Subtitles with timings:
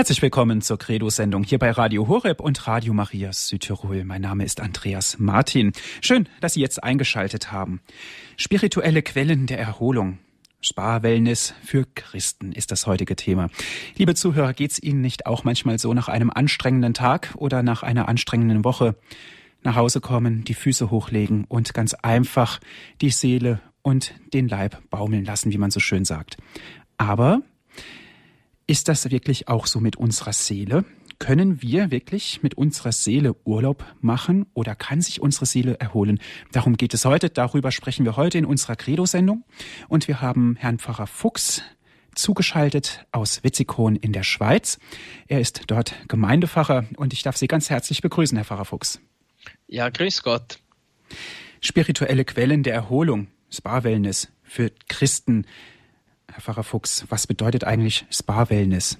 [0.00, 4.02] Herzlich willkommen zur Credo-Sendung hier bei Radio Horeb und Radio Maria Südtirol.
[4.04, 5.72] Mein Name ist Andreas Martin.
[6.00, 7.82] Schön, dass Sie jetzt eingeschaltet haben.
[8.38, 10.16] Spirituelle Quellen der Erholung.
[10.62, 13.50] Spa-Wellness für Christen ist das heutige Thema.
[13.94, 18.08] Liebe Zuhörer, geht's Ihnen nicht auch manchmal so nach einem anstrengenden Tag oder nach einer
[18.08, 18.96] anstrengenden Woche?
[19.64, 22.58] Nach Hause kommen, die Füße hochlegen und ganz einfach
[23.02, 26.38] die Seele und den Leib baumeln lassen, wie man so schön sagt.
[26.96, 27.42] Aber
[28.70, 30.84] ist das wirklich auch so mit unserer Seele?
[31.18, 36.20] Können wir wirklich mit unserer Seele Urlaub machen oder kann sich unsere Seele erholen?
[36.52, 37.30] Darum geht es heute.
[37.30, 39.42] Darüber sprechen wir heute in unserer Credo-Sendung.
[39.88, 41.62] Und wir haben Herrn Pfarrer Fuchs
[42.14, 44.78] zugeschaltet aus Witzikon in der Schweiz.
[45.26, 49.00] Er ist dort Gemeindepfarrer und ich darf Sie ganz herzlich begrüßen, Herr Pfarrer Fuchs.
[49.66, 50.60] Ja, grüß Gott.
[51.60, 55.44] Spirituelle Quellen der Erholung, Spa-Wellness für Christen.
[56.32, 58.98] Herr Pfarrer Fuchs, was bedeutet eigentlich Spa-Wellness?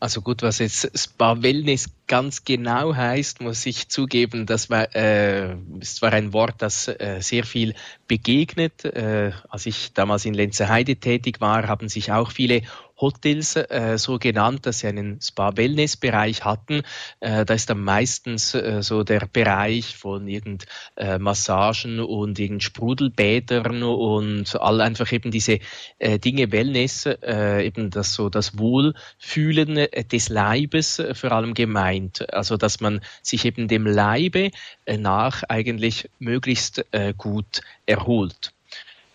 [0.00, 5.96] Also gut, was jetzt Spa-Wellness ganz genau heißt, muss ich zugeben, das war, äh, ist
[5.96, 7.74] zwar ein Wort, das äh, sehr viel
[8.06, 8.84] begegnet.
[8.84, 12.62] Äh, als ich damals in Lenzeheide tätig war, haben sich auch viele
[13.00, 16.82] Hotels äh, so genannt, dass sie einen Spa-Wellness-Bereich hatten.
[17.20, 22.62] Äh, da ist dann meistens äh, so der Bereich von irgend äh, Massagen und irgend
[22.62, 25.60] Sprudelbädern und all einfach eben diese
[25.98, 31.54] äh, Dinge Wellness, äh, eben das so das Wohlfühlen äh, des Leibes äh, vor allem
[31.54, 32.32] gemeint.
[32.32, 34.50] Also dass man sich eben dem Leibe
[34.86, 38.52] nach eigentlich möglichst äh, gut erholt.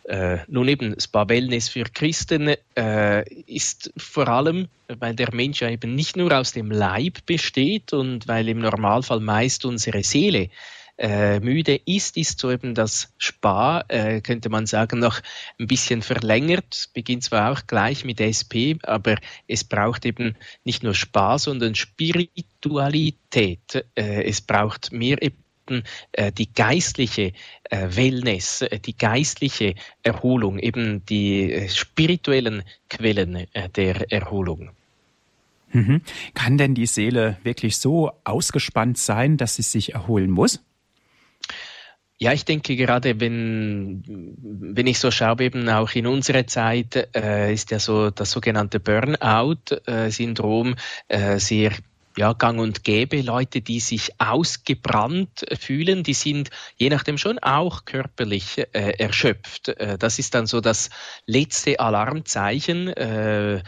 [0.05, 5.69] Äh, nun eben, Spa Wellness für Christen äh, ist vor allem, weil der Mensch ja
[5.69, 10.49] eben nicht nur aus dem Leib besteht und weil im Normalfall meist unsere Seele
[10.97, 15.21] äh, müde ist, ist so eben das Spa, äh, könnte man sagen, noch
[15.59, 16.89] ein bisschen verlängert.
[16.93, 19.15] Beginnt zwar auch gleich mit SP, aber
[19.47, 23.85] es braucht eben nicht nur Spa, sondern Spiritualität.
[23.95, 25.17] Äh, es braucht mehr
[25.67, 27.33] eben äh, die geistliche
[27.69, 34.71] äh, Wellness, äh, die geistliche Erholung, eben die spirituellen Quellen der Erholung.
[35.71, 36.01] Mhm.
[36.33, 40.63] Kann denn die Seele wirklich so ausgespannt sein, dass sie sich erholen muss?
[42.19, 44.03] Ja, ich denke gerade, wenn,
[44.37, 48.79] wenn ich so schaue, eben auch in unserer Zeit äh, ist ja so das sogenannte
[48.79, 50.75] Burnout-Syndrom
[51.07, 51.73] äh, sehr
[52.17, 53.21] ja, gang und gäbe.
[53.21, 59.69] Leute, die sich ausgebrannt fühlen, die sind je nachdem schon auch körperlich äh, erschöpft.
[59.69, 60.89] Äh, das ist dann so das
[61.25, 63.61] letzte Alarmzeichen, äh, äh,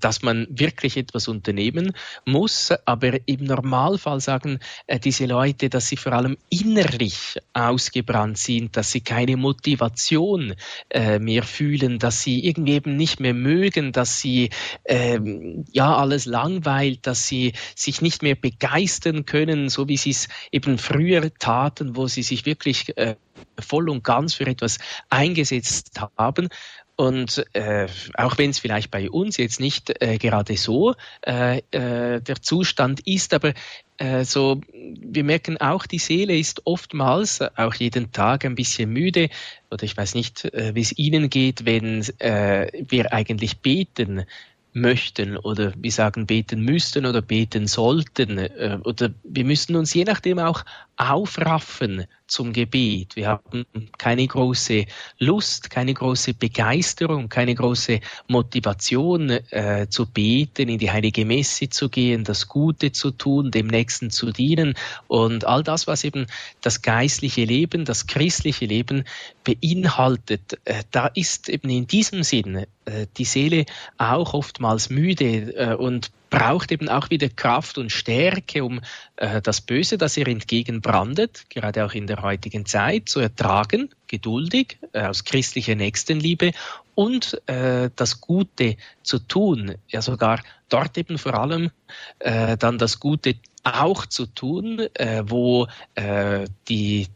[0.00, 1.92] dass man wirklich etwas unternehmen
[2.24, 2.72] muss.
[2.84, 8.92] Aber im Normalfall sagen äh, diese Leute, dass sie vor allem innerlich ausgebrannt sind, dass
[8.92, 10.54] sie keine Motivation
[10.88, 14.50] äh, mehr fühlen, dass sie irgendwie eben nicht mehr mögen, dass sie
[14.84, 20.10] ähm, ja alles langweilt, dass sie, sie sich nicht mehr begeistern können, so wie sie
[20.10, 23.16] es eben früher taten, wo sie sich wirklich äh,
[23.58, 24.78] voll und ganz für etwas
[25.08, 26.48] eingesetzt haben.
[26.94, 30.94] Und äh, auch wenn es vielleicht bei uns jetzt nicht äh, gerade so
[31.26, 33.54] äh, äh, der Zustand ist, aber
[33.96, 39.30] äh, so, wir merken auch, die Seele ist oftmals auch jeden Tag ein bisschen müde.
[39.70, 44.26] Oder ich weiß nicht, äh, wie es Ihnen geht, wenn wir eigentlich beten
[44.72, 50.04] möchten oder wir sagen beten müssten oder beten sollten äh, oder wir müssen uns je
[50.04, 50.64] nachdem auch
[51.00, 53.16] aufraffen zum Gebet.
[53.16, 53.66] Wir haben
[53.96, 54.84] keine große
[55.18, 61.88] Lust, keine große Begeisterung, keine große Motivation äh, zu beten, in die heilige Messe zu
[61.88, 64.74] gehen, das Gute zu tun, dem Nächsten zu dienen
[65.08, 66.26] und all das, was eben
[66.60, 69.04] das geistliche Leben, das christliche Leben
[69.42, 70.60] beinhaltet.
[70.64, 73.64] Äh, da ist eben in diesem Sinn äh, die Seele
[73.96, 78.80] auch oftmals müde äh, und braucht eben auch wieder Kraft und Stärke, um
[79.16, 84.78] äh, das Böse, das ihr entgegenbrandet, gerade auch in der heutigen Zeit, zu ertragen, geduldig,
[84.92, 86.52] äh, aus christlicher Nächstenliebe
[86.94, 90.40] und äh, das Gute zu tun, ja sogar
[90.70, 91.70] dort eben vor allem
[92.18, 97.08] äh, dann das Gute auch zu tun, äh, wo äh, die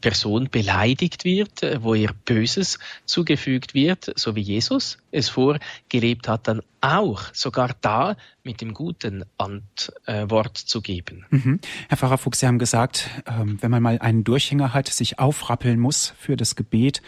[0.00, 6.48] Person beleidigt wird, äh, wo ihr Böses zugefügt wird, so wie Jesus es vorgelebt hat,
[6.48, 11.26] dann auch sogar da mit dem guten Antwort zu geben.
[11.30, 11.60] Mhm.
[11.88, 15.78] Herr Pfarrer Fuchs, Sie haben gesagt, ähm, wenn man mal einen Durchhänger hat, sich aufrappeln
[15.78, 17.02] muss für das Gebet,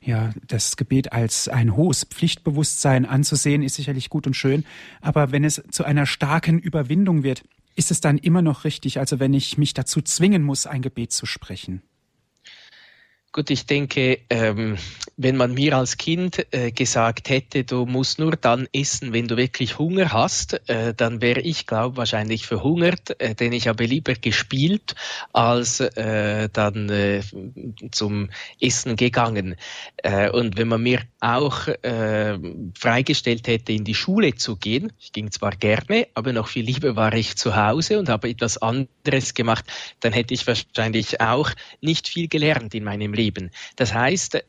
[0.00, 4.64] ja, das Gebet als ein hohes Pflichtbewusstsein anzusehen, ist sicherlich gut und schön.
[5.00, 7.42] Aber wenn es zu einer starken Überwindung wird,
[7.74, 11.12] ist es dann immer noch richtig, also wenn ich mich dazu zwingen muss, ein Gebet
[11.12, 11.82] zu sprechen?
[13.32, 14.78] Gut, ich denke, ähm,
[15.20, 19.36] wenn man mir als Kind äh, gesagt hätte, du musst nur dann essen, wenn du
[19.36, 24.14] wirklich Hunger hast, äh, dann wäre ich, glaube wahrscheinlich verhungert, äh, denn ich habe lieber
[24.14, 24.94] gespielt
[25.32, 27.22] als äh, dann äh,
[27.90, 28.30] zum
[28.60, 29.56] Essen gegangen.
[29.96, 31.66] Äh, und wenn man mir auch
[32.78, 36.94] freigestellt hätte, in die Schule zu gehen, ich ging zwar gerne, aber noch viel lieber
[36.94, 39.64] war ich zu Hause und habe etwas anderes gemacht,
[39.98, 41.50] dann hätte ich wahrscheinlich auch
[41.80, 43.50] nicht viel gelernt in meinem Leben.
[43.74, 44.44] Das heißt,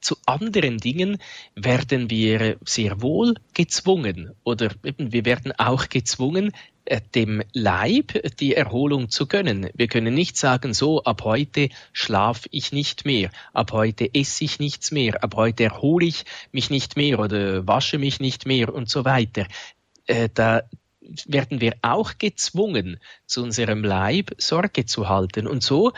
[0.00, 1.18] zu anderen Dingen
[1.54, 6.52] werden wir sehr wohl gezwungen oder eben wir werden auch gezwungen,
[6.86, 9.68] äh, dem Leib die Erholung zu gönnen.
[9.74, 14.58] Wir können nicht sagen, so ab heute schlafe ich nicht mehr, ab heute esse ich
[14.58, 18.88] nichts mehr, ab heute erhole ich mich nicht mehr oder wasche mich nicht mehr und
[18.88, 19.46] so weiter.
[20.06, 20.62] Äh, da
[21.26, 25.46] werden wir auch gezwungen, zu unserem Leib Sorge zu halten.
[25.46, 25.92] Und so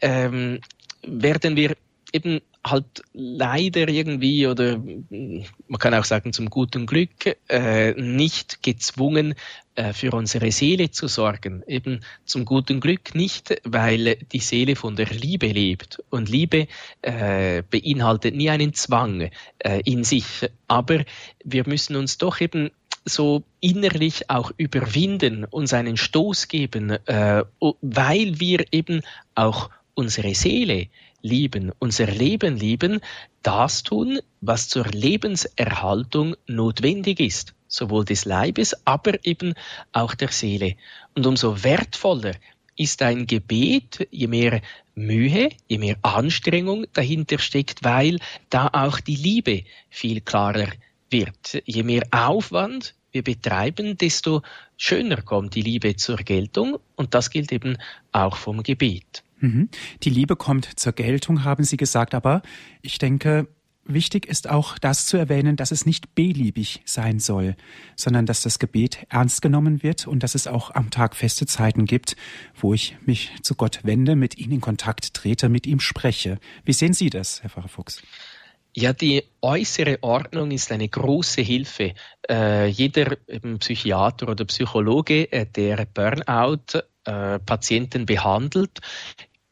[0.00, 0.60] ähm,
[1.02, 1.76] werden wir
[2.12, 9.34] eben halt leider irgendwie oder man kann auch sagen zum guten Glück äh, nicht gezwungen
[9.74, 11.62] äh, für unsere Seele zu sorgen.
[11.66, 16.68] Eben zum guten Glück nicht, weil die Seele von der Liebe lebt und Liebe
[17.02, 20.48] äh, beinhaltet nie einen Zwang äh, in sich.
[20.66, 21.04] Aber
[21.44, 22.70] wir müssen uns doch eben
[23.04, 27.44] so innerlich auch überwinden, uns einen Stoß geben, äh,
[27.82, 29.02] weil wir eben
[29.34, 30.88] auch unsere Seele
[31.24, 33.00] lieben, unser Leben lieben,
[33.42, 39.54] das tun, was zur Lebenserhaltung notwendig ist, sowohl des Leibes, aber eben
[39.92, 40.76] auch der Seele.
[41.14, 42.34] Und umso wertvoller
[42.76, 44.60] ist ein Gebet, je mehr
[44.94, 48.18] Mühe, je mehr Anstrengung dahinter steckt, weil
[48.50, 50.68] da auch die Liebe viel klarer
[51.10, 51.62] wird.
[51.64, 54.42] Je mehr Aufwand wir betreiben, desto
[54.76, 57.78] schöner kommt die Liebe zur Geltung und das gilt eben
[58.10, 59.22] auch vom Gebet.
[59.44, 59.68] Mhm.
[60.02, 62.42] Die Liebe kommt zur Geltung, haben Sie gesagt, aber
[62.80, 63.46] ich denke,
[63.84, 67.54] wichtig ist auch das zu erwähnen, dass es nicht beliebig sein soll,
[67.94, 71.84] sondern dass das Gebet ernst genommen wird und dass es auch am Tag feste Zeiten
[71.84, 72.16] gibt,
[72.58, 76.38] wo ich mich zu Gott wende, mit ihm in Kontakt trete, mit ihm spreche.
[76.64, 78.02] Wie sehen Sie das, Herr Pfarrer Fuchs?
[78.76, 81.94] Ja, die äußere Ordnung ist eine große Hilfe.
[82.28, 83.16] Äh, jeder
[83.60, 88.80] Psychiater oder Psychologe, äh, der Burnout-Patienten äh, behandelt,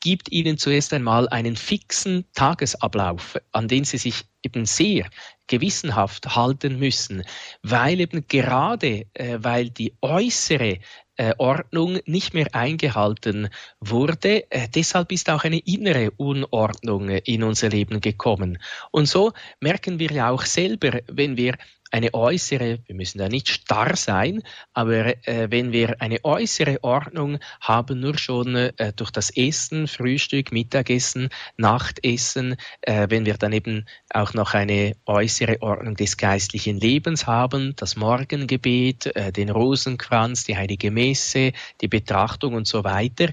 [0.03, 5.09] gibt ihnen zuerst einmal einen fixen Tagesablauf, an den sie sich eben sehr
[5.47, 7.23] gewissenhaft halten müssen,
[7.63, 10.81] weil eben gerade, äh, weil die äußere
[11.17, 14.51] äh, Ordnung nicht mehr eingehalten wurde.
[14.51, 18.59] Äh, deshalb ist auch eine innere Unordnung in unser Leben gekommen.
[18.91, 21.57] Und so merken wir ja auch selber, wenn wir
[21.93, 24.43] eine äußere, wir müssen da nicht starr sein,
[24.73, 30.53] aber äh, wenn wir eine äußere Ordnung haben, nur schon äh, durch das Essen, Frühstück,
[30.53, 31.29] Mittagessen,
[31.59, 37.77] Nachtessen, äh, wenn wir dann eben auch noch eine äußere Ordnung des geistlichen Lebens haben,
[37.77, 41.53] das Morgengebet, äh, den Rosenkranz, die heilige Messe,
[41.83, 43.29] die Betrachtung und so weiter,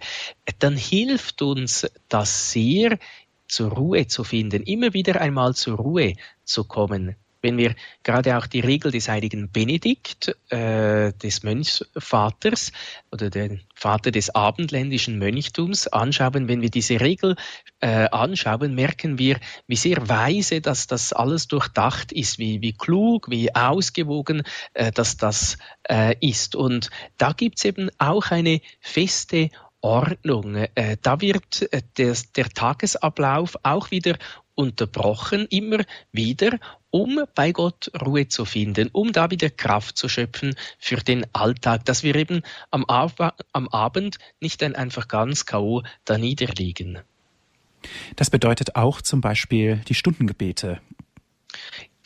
[0.59, 2.99] dann hilft uns das sehr,
[3.47, 6.13] zur Ruhe zu finden, immer wieder einmal zur Ruhe
[6.43, 12.71] zu kommen, wenn wir gerade auch die Regel des heiligen Benedikt, äh, des Mönchsvaters
[13.11, 17.35] oder den Vater des abendländischen Mönchtums anschauen, wenn wir diese Regel
[17.79, 23.29] äh, anschauen, merken wir, wie sehr weise dass das alles durchdacht ist, wie, wie klug,
[23.29, 24.43] wie ausgewogen
[24.73, 25.57] äh, dass das
[25.89, 26.55] äh, ist.
[26.55, 29.49] Und da gibt's eben auch eine feste
[29.81, 30.55] Ordnung.
[30.55, 34.17] Äh, da wird äh, der, der Tagesablauf auch wieder
[34.55, 35.79] unterbrochen, immer
[36.11, 36.59] wieder,
[36.89, 41.85] um bei Gott Ruhe zu finden, um da wieder Kraft zu schöpfen für den Alltag,
[41.85, 45.83] dass wir eben am, Ab am Abend nicht dann einfach ganz K.O.
[46.03, 46.99] da niederliegen.
[48.17, 50.81] Das bedeutet auch zum Beispiel die Stundengebete.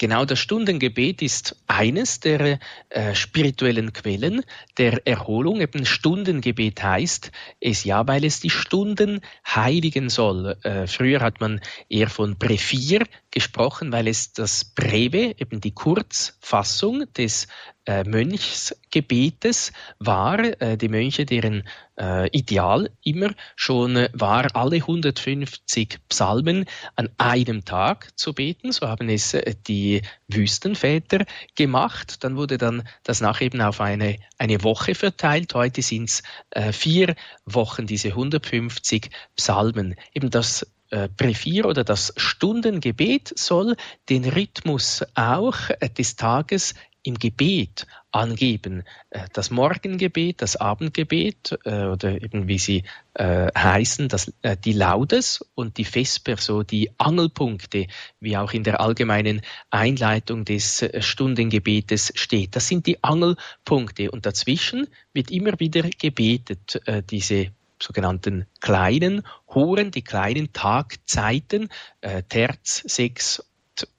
[0.03, 4.43] Genau das Stundengebet ist eines der äh, spirituellen Quellen
[4.77, 5.61] der Erholung.
[5.61, 7.31] Eben Stundengebet heißt
[7.61, 10.57] es ja, weil es die Stunden heiligen soll.
[10.63, 17.11] Äh, früher hat man eher von Brevier gesprochen, weil es das Breve, eben die Kurzfassung
[17.13, 17.47] des
[17.85, 20.39] äh, Mönchsgebetes war.
[20.61, 21.67] Äh, die Mönche, deren
[21.99, 28.71] äh, Ideal immer schon war, alle 150 Psalmen an einem Tag zu beten.
[28.71, 31.25] So haben es äh, die Wüstenväter
[31.55, 32.23] gemacht.
[32.23, 35.55] Dann wurde dann das nach eben auf eine, eine Woche verteilt.
[35.55, 39.95] Heute sind es äh, vier Wochen, diese 150 Psalmen.
[40.13, 40.67] Eben das
[41.17, 43.75] Brevier oder das Stundengebet soll
[44.09, 45.57] den Rhythmus auch
[45.97, 46.73] des Tages
[47.03, 48.83] im Gebet angeben.
[49.09, 52.83] Äh, das Morgengebet, das Abendgebet äh, oder eben wie sie
[53.13, 57.87] äh, heißen, das, äh, die Laudes und die Vesper, so die Angelpunkte,
[58.19, 62.55] wie auch in der allgemeinen Einleitung des äh, Stundengebetes steht.
[62.55, 67.51] Das sind die Angelpunkte und dazwischen wird immer wieder gebetet, äh, diese
[67.83, 69.23] sogenannten kleinen
[69.53, 71.69] Huren, die kleinen Tagzeiten,
[72.01, 73.43] äh, Terz, Sechs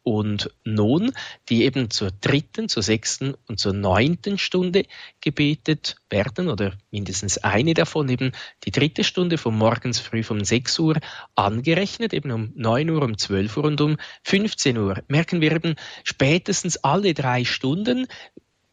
[0.02, 1.12] und Non,
[1.48, 4.84] die eben zur dritten, zur sechsten und zur neunten Stunde
[5.20, 8.32] gebetet werden oder mindestens eine davon eben
[8.64, 10.96] die dritte Stunde von morgens früh um 6 Uhr
[11.34, 15.02] angerechnet, eben um 9 Uhr, um 12 Uhr und um 15 Uhr.
[15.08, 15.74] Merken wir eben
[16.04, 18.06] spätestens alle drei Stunden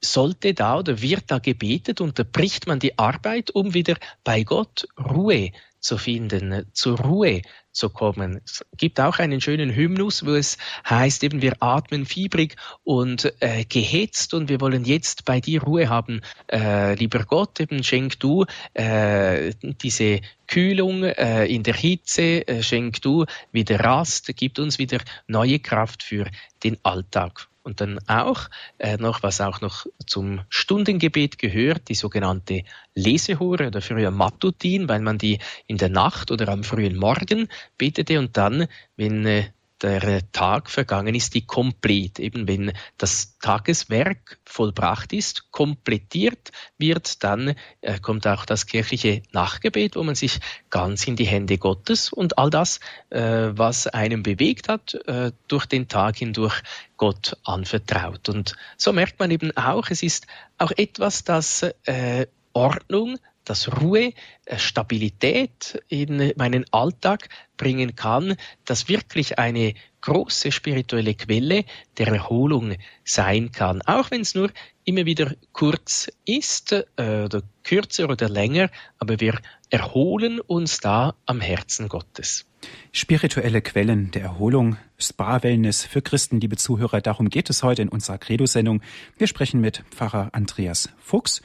[0.04, 5.52] sollte da oder wird da gebetet, unterbricht man die Arbeit, um wieder bei Gott Ruhe
[5.82, 7.42] zu finden, zur Ruhe
[7.72, 8.42] zu kommen.
[8.46, 13.66] Es gibt auch einen schönen Hymnus, wo es heißt eben, wir atmen fiebrig und äh,
[13.66, 16.22] gehetzt und wir wollen jetzt bei dir Ruhe haben.
[16.52, 23.02] Äh, lieber Gott, eben schenk du äh, diese Kühlung äh, in der Hitze, äh, schenk
[23.02, 26.28] du wieder Rast, gib uns wieder neue Kraft für
[26.64, 27.51] den Alltag.
[27.64, 28.50] Und dann auch
[28.80, 32.64] äh, noch, was auch noch zum Stundengebet gehört, die sogenannte
[32.96, 38.18] Lesehure oder früher Matutin, weil man die in der Nacht oder am frühen Morgen betete
[38.18, 45.14] und dann, wenn äh, der Tag vergangen ist, die komplett, eben wenn das Tageswerk vollbracht
[45.14, 51.16] ist, komplettiert wird, dann äh, kommt auch das kirchliche Nachgebet, wo man sich ganz in
[51.16, 56.18] die Hände Gottes und all das, äh, was einem bewegt hat, äh, durch den Tag
[56.18, 56.62] hindurch
[56.98, 58.30] Gott anvertraut.
[58.30, 64.14] Und so merkt man eben auch, es ist auch etwas, das äh, Ordnung, das Ruhe,
[64.46, 71.66] äh, Stabilität in meinen Alltag bringen kann, das wirklich eine große spirituelle Quelle
[71.98, 73.82] der Erholung sein kann.
[73.84, 74.52] Auch wenn es nur
[74.84, 81.40] immer wieder kurz ist, äh, oder kürzer oder länger, aber wir erholen uns da am
[81.40, 82.46] Herzen Gottes.
[82.92, 88.18] Spirituelle Quellen der Erholung, Spa-Wellness für Christen, liebe Zuhörer, darum geht es heute in unserer
[88.18, 88.82] Credo-Sendung.
[89.18, 91.42] Wir sprechen mit Pfarrer Andreas Fuchs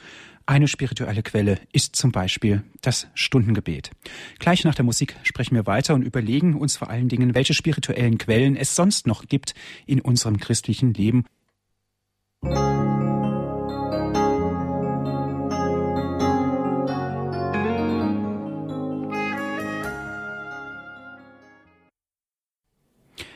[0.47, 3.91] eine spirituelle Quelle ist zum Beispiel das Stundengebet.
[4.39, 8.17] Gleich nach der Musik sprechen wir weiter und überlegen uns vor allen Dingen, welche spirituellen
[8.17, 9.53] Quellen es sonst noch gibt
[9.85, 11.25] in unserem christlichen Leben.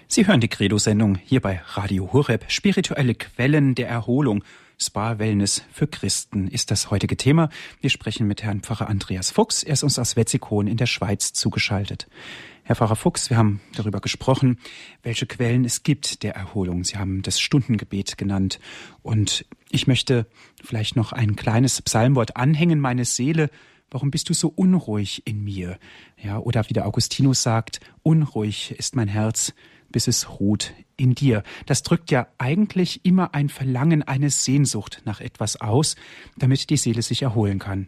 [0.08, 4.44] Sie hören die Credo-Sendung hier bei Radio Horeb, spirituelle Quellen der Erholung.
[4.82, 7.50] Spa-Wellness für Christen ist das heutige Thema.
[7.82, 9.62] Wir sprechen mit Herrn Pfarrer Andreas Fuchs.
[9.62, 12.08] Er ist uns aus Wetzikon in der Schweiz zugeschaltet.
[12.64, 14.58] Herr Pfarrer Fuchs, wir haben darüber gesprochen,
[15.04, 16.84] welche Quellen es gibt der Erholung.
[16.84, 18.60] Sie haben das Stundengebet genannt.
[19.04, 20.26] Und ich möchte
[20.64, 22.80] vielleicht noch ein kleines Psalmwort anhängen.
[22.80, 23.52] Meine Seele,
[23.92, 25.78] warum bist du so unruhig in mir?
[26.18, 29.54] Ja, oder wie der Augustinus sagt, unruhig ist mein Herz,
[29.92, 31.44] bis es ruht in dir.
[31.66, 35.96] Das drückt ja eigentlich immer ein Verlangen, eine Sehnsucht nach etwas aus,
[36.38, 37.88] damit die Seele sich erholen kann.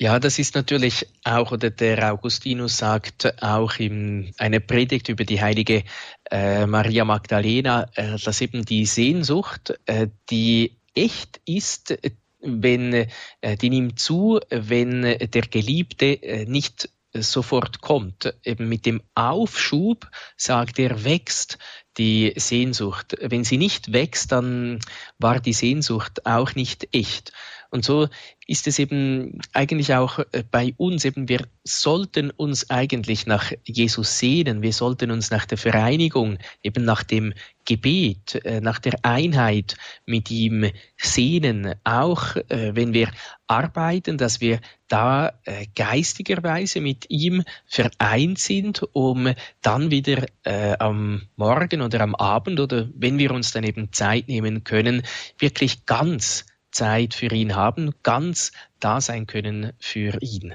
[0.00, 5.40] Ja, das ist natürlich auch, oder der Augustinus sagt auch in einer Predigt über die
[5.40, 5.82] heilige
[6.30, 11.98] äh, Maria Magdalena, äh, dass eben die Sehnsucht, äh, die echt ist,
[12.40, 13.08] wenn,
[13.40, 18.34] äh, die nimmt zu, wenn der Geliebte äh, nicht sofort kommt.
[18.44, 21.58] Eben mit dem Aufschub, sagt er, wächst
[21.96, 23.16] die Sehnsucht.
[23.20, 24.78] Wenn sie nicht wächst, dann
[25.18, 27.32] war die Sehnsucht auch nicht echt.
[27.70, 28.08] Und so
[28.46, 34.18] ist es eben eigentlich auch äh, bei uns eben, wir sollten uns eigentlich nach Jesus
[34.18, 37.34] sehnen, wir sollten uns nach der Vereinigung, eben nach dem
[37.66, 43.10] Gebet, äh, nach der Einheit mit ihm sehnen, auch äh, wenn wir
[43.46, 45.32] arbeiten, dass wir da
[45.74, 49.32] geistigerweise mit ihm vereint sind, um
[49.62, 54.64] dann wieder am Morgen oder am Abend oder wenn wir uns dann eben Zeit nehmen
[54.64, 55.02] können,
[55.38, 56.44] wirklich ganz
[56.78, 60.54] Zeit für ihn haben, ganz da sein können für ihn.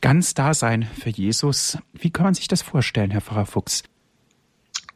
[0.00, 1.78] Ganz da sein für Jesus.
[1.92, 3.82] Wie kann man sich das vorstellen, Herr Pfarrer Fuchs?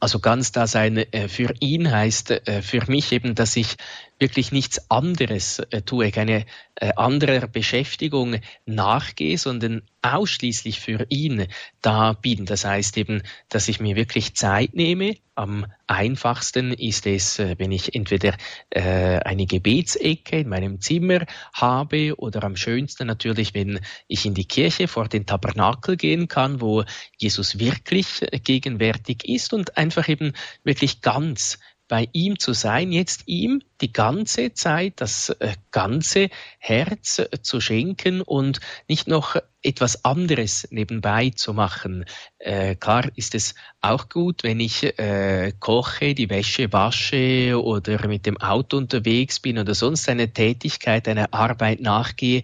[0.00, 3.76] Also ganz da sein äh, für ihn heißt äh, für mich eben, dass ich
[4.18, 6.44] wirklich nichts anderes äh, tue, keine
[6.74, 11.46] äh, andere Beschäftigung nachgehe, sondern ausschließlich für ihn
[11.82, 12.44] da bin.
[12.44, 15.16] Das heißt eben, dass ich mir wirklich Zeit nehme.
[15.34, 18.34] Am einfachsten ist es, äh, wenn ich entweder
[18.70, 24.88] eine Gebetsecke in meinem Zimmer habe oder am schönsten natürlich, wenn ich in die Kirche
[24.88, 26.84] vor den Tabernakel gehen kann, wo
[27.16, 30.32] Jesus wirklich gegenwärtig ist und einfach eben
[30.64, 36.28] wirklich ganz bei ihm zu sein, jetzt ihm die ganze Zeit, das äh, ganze
[36.58, 42.04] Herz äh, zu schenken und nicht noch etwas anderes nebenbei zu machen.
[42.38, 48.26] Äh, klar ist es auch gut, wenn ich äh, koche, die Wäsche wasche oder mit
[48.26, 52.42] dem Auto unterwegs bin oder sonst eine Tätigkeit, eine Arbeit nachgehe,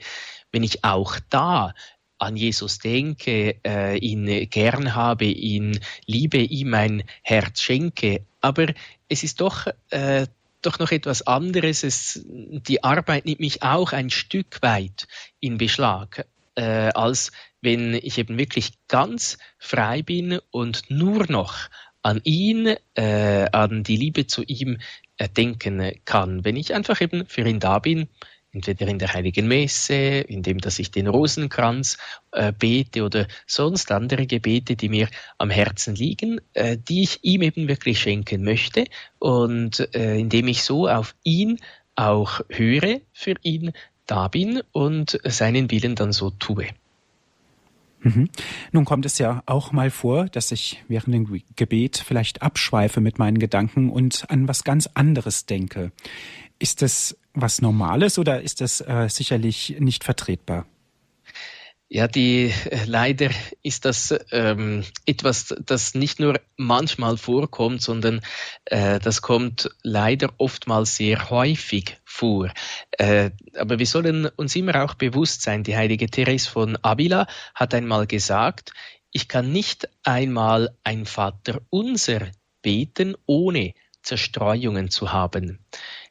[0.50, 1.74] wenn ich auch da
[2.18, 8.24] an Jesus denke, äh, ihn gern habe, ihn liebe, ihm mein Herz schenke.
[8.40, 8.66] Aber
[9.08, 10.26] es ist doch äh,
[10.64, 11.84] doch noch etwas anderes.
[11.84, 15.06] Es, die Arbeit nimmt mich auch ein Stück weit
[15.40, 21.68] in Beschlag, äh, als wenn ich eben wirklich ganz frei bin und nur noch
[22.02, 24.78] an ihn, äh, an die Liebe zu ihm
[25.16, 26.44] äh, denken kann.
[26.44, 28.08] Wenn ich einfach eben für ihn da bin,
[28.54, 31.99] entweder in der Heiligen Messe, indem dass ich den Rosenkranz
[32.32, 35.08] äh, bete oder sonst andere Gebete, die mir
[35.38, 38.84] am Herzen liegen, äh, die ich ihm eben wirklich schenken möchte
[39.18, 41.58] und äh, indem ich so auf ihn
[41.96, 43.73] auch höre, für ihn
[44.06, 46.68] da bin und seinen Willen dann so tue.
[48.04, 48.28] Mhm.
[48.73, 53.18] Nun kommt es ja auch mal vor, dass ich während dem Gebet vielleicht abschweife mit
[53.18, 55.90] meinen Gedanken und an was ganz anderes denke.
[56.58, 60.66] Ist das was Normales oder ist das äh, sicherlich nicht vertretbar?
[61.88, 63.30] Ja, die äh, leider
[63.62, 68.20] ist das ähm, etwas, das nicht nur manchmal vorkommt, sondern
[68.64, 72.50] äh, das kommt leider oftmals sehr häufig vor.
[72.92, 77.74] Äh, aber wir sollen uns immer auch bewusst sein, die heilige Therese von Avila hat
[77.74, 78.72] einmal gesagt,
[79.12, 82.22] ich kann nicht einmal ein Vater unser
[82.62, 83.74] beten, ohne
[84.04, 85.58] Zerstreuungen zu haben.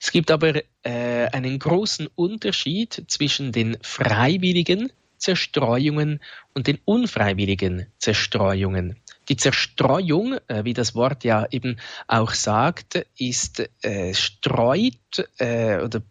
[0.01, 6.19] Es gibt aber äh, einen großen Unterschied zwischen den freiwilligen Zerstreuungen
[6.53, 8.99] und den unfreiwilligen Zerstreuungen.
[9.33, 14.93] Die Zerstreuung, äh, wie das Wort ja eben auch sagt, ist äh, streut
[15.39, 16.03] äh, oder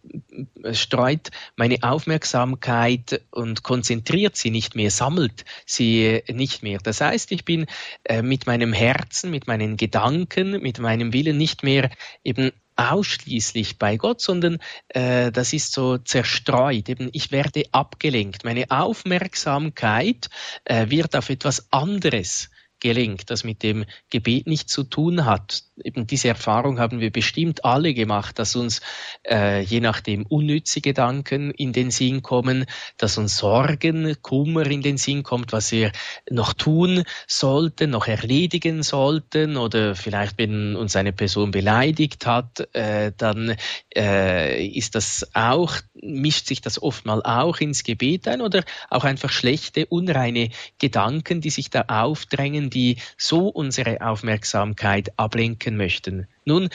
[0.65, 6.81] äh, streut meine Aufmerksamkeit und konzentriert sie nicht mehr, sammelt sie nicht mehr.
[6.83, 7.67] Das heißt, ich bin
[8.03, 11.91] äh, mit meinem Herzen, mit meinen Gedanken, mit meinem Willen nicht mehr
[12.25, 16.89] eben ausschließlich bei Gott, sondern äh, das ist so zerstreut.
[16.89, 18.43] Eben, ich werde abgelenkt.
[18.43, 20.29] Meine Aufmerksamkeit
[20.65, 22.51] äh, wird auf etwas anderes
[22.83, 25.63] gelenkt, das mit dem Gebet nichts zu tun hat.
[25.83, 28.81] Eben diese Erfahrung haben wir bestimmt alle gemacht, dass uns
[29.27, 32.67] äh, je nachdem unnütze Gedanken in den Sinn kommen,
[32.99, 35.93] dass uns Sorgen, Kummer in den Sinn kommt, was wir
[36.29, 43.13] noch tun sollten, noch erledigen sollten oder vielleicht wenn uns eine Person beleidigt hat, äh,
[43.17, 43.57] dann
[43.95, 49.05] äh, ist das auch, mischt sich das oft mal auch ins Gebet ein oder auch
[49.05, 56.27] einfach schlechte, unreine Gedanken, die sich da aufdrängen, die so unsere Aufmerksamkeit ablenken möchten.
[56.45, 56.69] Nun,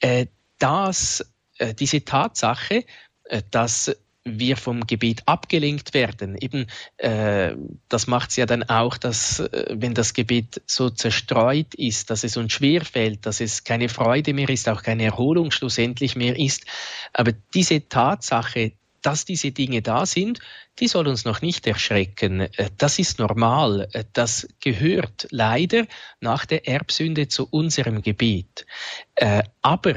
[0.00, 0.26] äh,
[0.58, 1.24] das,
[1.58, 2.84] äh, diese Tatsache,
[3.24, 6.36] äh, dass wir vom Gebet abgelenkt werden.
[6.36, 7.54] Eben, äh,
[7.88, 12.22] das macht es ja dann auch, dass äh, wenn das Gebet so zerstreut ist, dass
[12.22, 16.38] es uns schwer fällt, dass es keine Freude mehr ist, auch keine Erholung schlussendlich mehr
[16.38, 16.64] ist.
[17.12, 20.38] Aber diese Tatsache, dass diese Dinge da sind,
[20.78, 22.40] die soll uns noch nicht erschrecken.
[22.40, 23.88] Äh, das ist normal.
[23.92, 25.86] Äh, das gehört leider
[26.20, 28.66] nach der Erbsünde zu unserem Gebet.
[29.14, 29.96] Äh, aber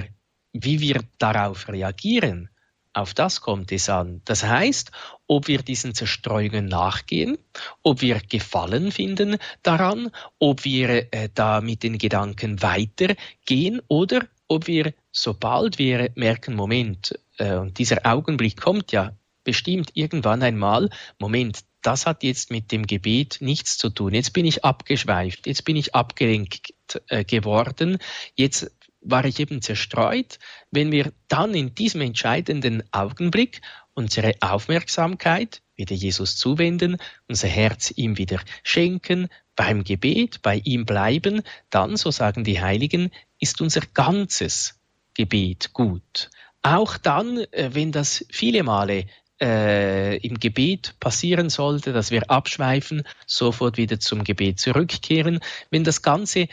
[0.53, 2.49] wie wir darauf reagieren,
[2.93, 4.21] auf das kommt es an.
[4.23, 4.91] Das heißt,
[5.27, 7.37] ob wir diesen Zerstreuungen nachgehen,
[7.83, 14.93] ob wir Gefallen finden daran, ob wir da mit den Gedanken weitergehen oder ob wir,
[15.11, 22.05] sobald wir merken, Moment, äh, und dieser Augenblick kommt ja bestimmt irgendwann einmal, Moment, das
[22.07, 24.13] hat jetzt mit dem Gebet nichts zu tun.
[24.13, 26.73] Jetzt bin ich abgeschweift, jetzt bin ich abgelenkt
[27.07, 27.99] äh, geworden,
[28.35, 28.71] jetzt
[29.01, 30.39] war ich eben zerstreut.
[30.71, 33.61] Wenn wir dann in diesem entscheidenden Augenblick
[33.93, 41.43] unsere Aufmerksamkeit wieder Jesus zuwenden, unser Herz ihm wieder schenken, beim Gebet, bei ihm bleiben,
[41.69, 44.79] dann, so sagen die Heiligen, ist unser ganzes
[45.13, 46.29] Gebet gut.
[46.65, 49.05] Auch dann, äh, wenn das viele Male
[49.39, 55.41] äh, im Gebet passieren sollte, dass wir abschweifen, sofort wieder zum Gebet zurückkehren.
[55.69, 56.47] Wenn das Ganze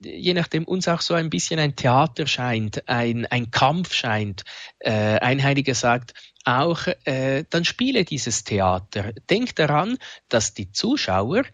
[0.00, 4.42] je nachdem uns auch so ein bisschen ein Theater scheint, ein, ein Kampf scheint,
[4.80, 6.12] äh, ein Heiliger sagt,
[6.44, 9.12] auch äh, dann spiele dieses Theater.
[9.30, 9.96] Denk daran,
[10.28, 11.44] dass die Zuschauer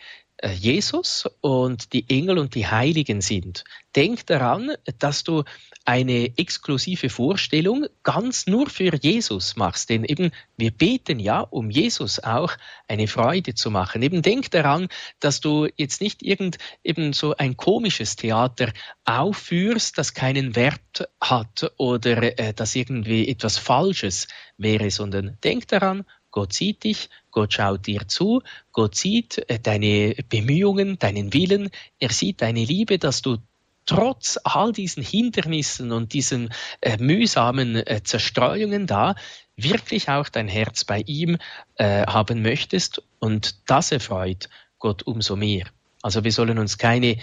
[0.50, 3.64] Jesus und die Engel und die Heiligen sind.
[3.94, 5.44] Denk daran, dass du
[5.84, 9.90] eine exklusive Vorstellung ganz nur für Jesus machst.
[9.90, 12.56] Denn eben wir beten ja, um Jesus auch
[12.88, 14.02] eine Freude zu machen.
[14.02, 14.88] Eben denk daran,
[15.20, 18.72] dass du jetzt nicht irgend eben so ein komisches Theater
[19.04, 26.04] aufführst, das keinen Wert hat oder äh, das irgendwie etwas Falsches wäre, sondern denk daran,
[26.32, 28.42] Gott sieht dich, Gott schaut dir zu,
[28.72, 33.38] Gott sieht äh, deine Bemühungen, deinen Willen, er sieht deine Liebe, dass du
[33.86, 39.14] trotz all diesen Hindernissen und diesen äh, mühsamen äh, Zerstreuungen da
[39.56, 41.38] wirklich auch dein Herz bei ihm
[41.76, 45.66] äh, haben möchtest und das erfreut Gott umso mehr.
[46.02, 47.18] Also wir sollen uns keine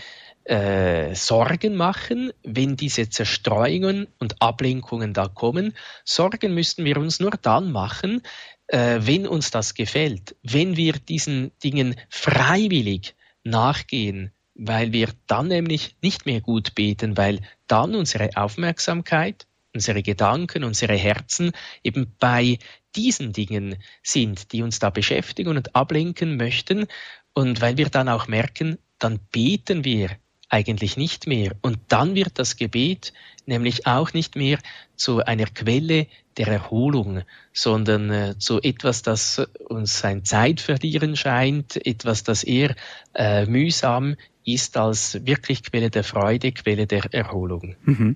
[0.45, 5.75] äh, Sorgen machen, wenn diese Zerstreuungen und Ablenkungen da kommen.
[6.05, 8.21] Sorgen müssten wir uns nur dann machen,
[8.69, 15.95] äh, wenn uns das gefällt, wenn wir diesen Dingen freiwillig nachgehen, weil wir dann nämlich
[16.01, 21.51] nicht mehr gut beten, weil dann unsere Aufmerksamkeit, unsere Gedanken, unsere Herzen
[21.83, 22.59] eben bei
[22.95, 26.87] diesen Dingen sind, die uns da beschäftigen und ablenken möchten
[27.33, 30.09] und weil wir dann auch merken, dann beten wir
[30.49, 31.55] eigentlich nicht mehr.
[31.61, 33.13] Und dann wird das Gebet
[33.45, 34.59] nämlich auch nicht mehr
[34.95, 36.07] zu einer Quelle
[36.39, 37.21] der Erholung,
[37.51, 42.75] sondern äh, zu etwas, das uns ein Zeitverlieren scheint, etwas, das eher
[43.13, 47.75] äh, mühsam ist als wirklich Quelle der Freude, Quelle der Erholung.
[47.83, 48.15] Mhm.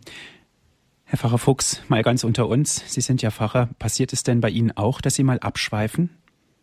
[1.04, 3.70] Herr Pfarrer Fuchs, mal ganz unter uns, Sie sind ja Pfarrer.
[3.78, 6.10] Passiert es denn bei Ihnen auch, dass Sie mal abschweifen?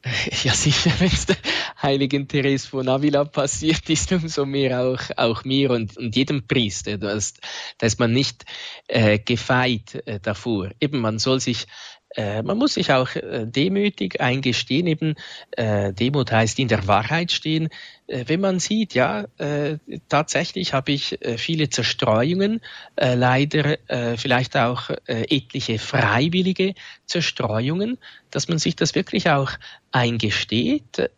[0.44, 1.36] Ja, sicher, wenn es der
[1.82, 6.98] heiligen Therese von Avila passiert ist, umso mehr auch, auch mir und, und jedem Priester.
[6.98, 7.40] Da ist,
[7.78, 8.44] da ist man nicht
[8.88, 10.70] äh, gefeit äh, davor.
[10.80, 11.66] Eben, man soll sich
[12.16, 15.14] äh, man muss sich auch äh, demütig eingestehen, eben
[15.52, 17.68] äh, Demut heißt in der Wahrheit stehen.
[18.10, 22.60] Äh, wenn man sieht, ja, äh, tatsächlich habe ich äh, viele Zerstreuungen,
[22.96, 23.78] leider
[24.16, 26.74] vielleicht auch etliche freiwillige
[27.06, 27.98] Zerstreuungen,
[28.30, 29.52] dass man sich das wirklich auch
[29.92, 31.10] eingesteht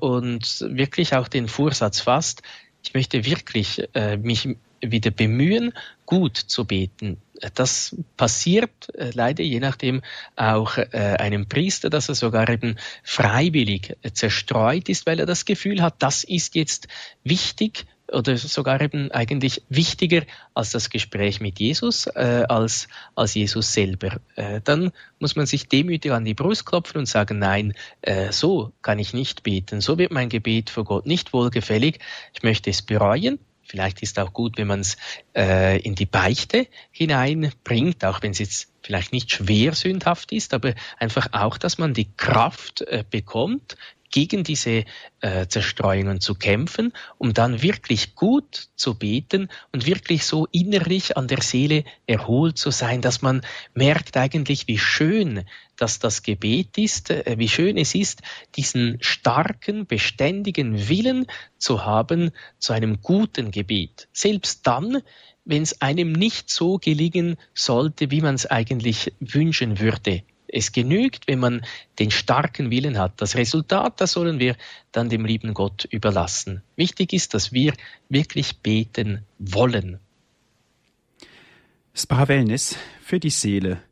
[0.00, 2.42] und wirklich auch den Vorsatz fasst,
[2.82, 3.88] ich möchte wirklich
[4.20, 4.48] mich
[4.80, 5.72] wieder bemühen,
[6.06, 7.18] gut zu beten.
[7.54, 10.02] Das passiert äh, leider je nachdem
[10.36, 15.44] auch äh, einem Priester, dass er sogar eben freiwillig äh, zerstreut ist, weil er das
[15.44, 16.88] Gefühl hat, das ist jetzt
[17.22, 20.22] wichtig oder sogar eben eigentlich wichtiger
[20.54, 24.20] als das Gespräch mit Jesus, äh, als, als Jesus selber.
[24.34, 28.72] Äh, dann muss man sich demütig an die Brust klopfen und sagen, nein, äh, so
[28.82, 31.98] kann ich nicht beten, so wird mein Gebet vor Gott nicht wohlgefällig,
[32.32, 34.96] ich möchte es bereuen, Vielleicht ist auch gut, wenn man es
[35.36, 40.74] äh, in die Beichte hineinbringt, auch wenn es jetzt vielleicht nicht schwer sündhaft ist, aber
[40.96, 43.76] einfach auch, dass man die Kraft äh, bekommt,
[44.10, 44.84] gegen diese
[45.20, 51.28] äh, Zerstreuungen zu kämpfen, um dann wirklich gut zu beten und wirklich so innerlich an
[51.28, 53.42] der Seele erholt zu sein, dass man
[53.74, 55.44] merkt eigentlich, wie schön
[55.78, 58.22] dass das Gebet ist, äh, wie schön es ist,
[58.56, 64.08] diesen starken, beständigen Willen zu haben zu einem guten Gebet.
[64.12, 65.02] Selbst dann,
[65.44, 70.22] wenn es einem nicht so gelingen sollte, wie man es eigentlich wünschen würde.
[70.48, 71.62] Es genügt, wenn man
[71.98, 73.20] den starken Willen hat.
[73.20, 74.56] Das Resultat, das sollen wir
[74.92, 76.62] dann dem lieben Gott überlassen.
[76.76, 77.74] Wichtig ist, dass wir
[78.08, 79.98] wirklich beten wollen.
[81.94, 83.82] Spa Wellness für die Seele.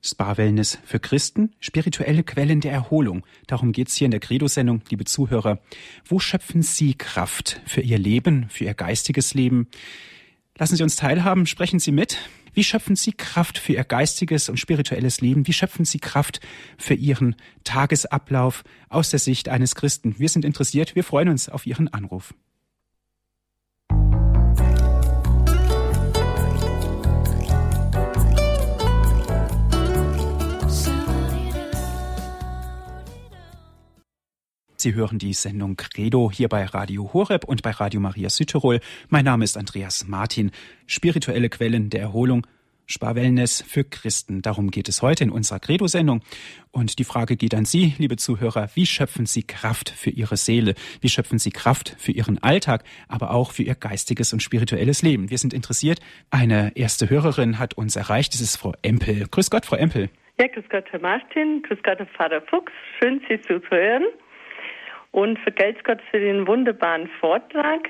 [0.00, 3.26] Spa Wellness für Christen, spirituelle Quellen der Erholung.
[3.48, 5.60] Darum geht's hier in der Credo-Sendung, liebe Zuhörer.
[6.04, 9.66] Wo schöpfen Sie Kraft für Ihr Leben, für Ihr geistiges Leben?
[10.58, 12.18] Lassen Sie uns teilhaben, sprechen Sie mit.
[12.52, 15.46] Wie schöpfen Sie Kraft für Ihr geistiges und spirituelles Leben?
[15.46, 16.40] Wie schöpfen Sie Kraft
[16.76, 20.18] für Ihren Tagesablauf aus der Sicht eines Christen?
[20.18, 22.34] Wir sind interessiert, wir freuen uns auf Ihren Anruf.
[34.80, 38.78] Sie hören die Sendung Credo hier bei Radio Horeb und bei Radio Maria Südtirol.
[39.08, 40.52] Mein Name ist Andreas Martin.
[40.86, 42.46] Spirituelle Quellen der Erholung,
[42.86, 44.40] Sparwellness für Christen.
[44.40, 46.22] Darum geht es heute in unserer Credo-Sendung.
[46.70, 48.68] Und die Frage geht an Sie, liebe Zuhörer.
[48.74, 50.76] Wie schöpfen Sie Kraft für Ihre Seele?
[51.00, 55.28] Wie schöpfen Sie Kraft für Ihren Alltag, aber auch für Ihr geistiges und spirituelles Leben?
[55.28, 55.98] Wir sind interessiert.
[56.30, 58.32] Eine erste Hörerin hat uns erreicht.
[58.32, 59.26] Das ist Frau Empel.
[59.28, 60.08] Grüß Gott, Frau Empel.
[60.38, 61.64] Ja, grüß Gott, Herr Martin.
[61.64, 62.70] Grüß Gott, Herr Vater Fuchs.
[63.00, 64.04] Schön, Sie zuzuhören
[65.12, 67.88] und vergelt's Gott für den wunderbaren Vortrag.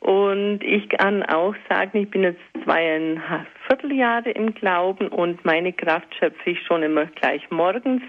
[0.00, 6.14] Und ich kann auch sagen, ich bin jetzt zweieinhalb Vierteljahre im Glauben und meine Kraft
[6.14, 8.02] schöpfe ich schon immer gleich morgens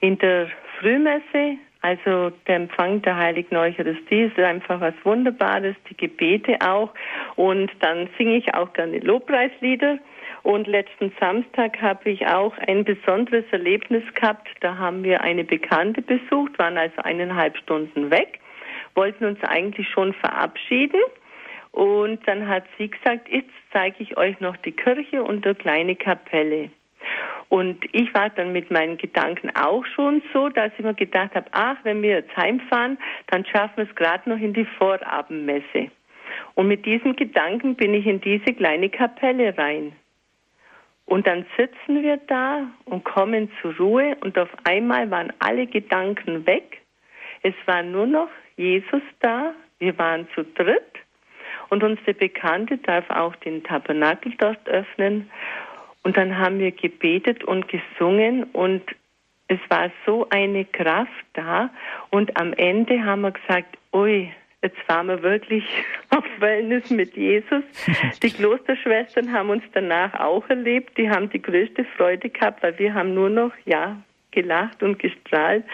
[0.00, 6.56] in der Frühmesse Also der Empfang der Heiligen Eucharistie ist einfach was Wunderbares, die Gebete
[6.66, 6.94] auch.
[7.36, 9.98] Und dann singe ich auch gerne Lobpreislieder.
[10.44, 14.46] Und letzten Samstag habe ich auch ein besonderes Erlebnis gehabt.
[14.60, 18.40] Da haben wir eine Bekannte besucht, waren also eineinhalb Stunden weg,
[18.94, 21.00] wollten uns eigentlich schon verabschieden.
[21.72, 25.96] Und dann hat sie gesagt, jetzt zeige ich euch noch die Kirche und eine kleine
[25.96, 26.68] Kapelle.
[27.48, 31.46] Und ich war dann mit meinen Gedanken auch schon so, dass ich mir gedacht habe,
[31.52, 35.90] ach, wenn wir jetzt heimfahren, dann schaffen wir es gerade noch in die Vorabendmesse.
[36.54, 39.94] Und mit diesem Gedanken bin ich in diese kleine Kapelle rein.
[41.06, 46.46] Und dann sitzen wir da und kommen zur Ruhe und auf einmal waren alle Gedanken
[46.46, 46.80] weg.
[47.42, 49.54] Es war nur noch Jesus da.
[49.78, 50.82] Wir waren zu dritt
[51.68, 55.30] und unsere Bekannte darf auch den Tabernakel dort öffnen.
[56.02, 58.82] Und dann haben wir gebetet und gesungen und
[59.48, 61.70] es war so eine Kraft da.
[62.10, 64.30] Und am Ende haben wir gesagt, ui,
[64.64, 65.64] jetzt waren wir wirklich
[66.10, 67.62] auf Wellness mit Jesus.
[68.22, 70.98] Die Klosterschwestern haben uns danach auch erlebt.
[70.98, 73.96] Die haben die größte Freude gehabt, weil wir haben nur noch, ja,
[74.32, 75.64] gelacht und gestrahlt.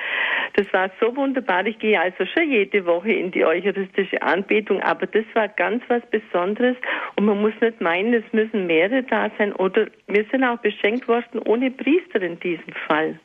[0.55, 1.66] Das war so wunderbar.
[1.66, 6.03] Ich gehe also schon jede Woche in die eucharistische Anbetung, aber das war ganz was
[6.11, 6.76] Besonderes
[7.16, 11.09] und man muss nicht meinen, es müssen mehrere da sein oder wir sind auch beschenkt
[11.09, 13.18] worden ohne Priester in diesem Fall.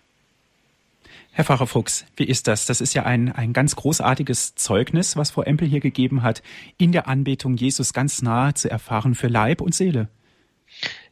[1.38, 2.66] Herr Pfarrer Fuchs, wie ist das?
[2.66, 6.42] Das ist ja ein, ein ganz großartiges Zeugnis, was Frau Empel hier gegeben hat,
[6.78, 10.08] in der Anbetung Jesus ganz nahe zu erfahren für Leib und Seele.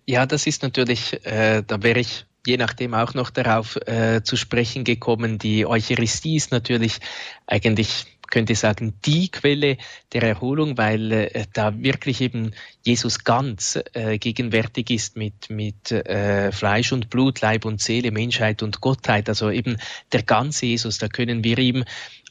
[0.05, 4.37] Ja, das ist natürlich, äh, da wäre ich je nachdem auch noch darauf äh, zu
[4.37, 5.39] sprechen gekommen.
[5.39, 6.99] Die Eucharistie ist natürlich
[7.45, 9.77] eigentlich könnte sagen, die Quelle
[10.11, 16.51] der Erholung, weil äh, da wirklich eben Jesus ganz äh, gegenwärtig ist mit, mit äh,
[16.51, 19.29] Fleisch und Blut, Leib und Seele, Menschheit und Gottheit.
[19.29, 19.77] Also eben
[20.11, 21.83] der ganze Jesus, da können wir ihm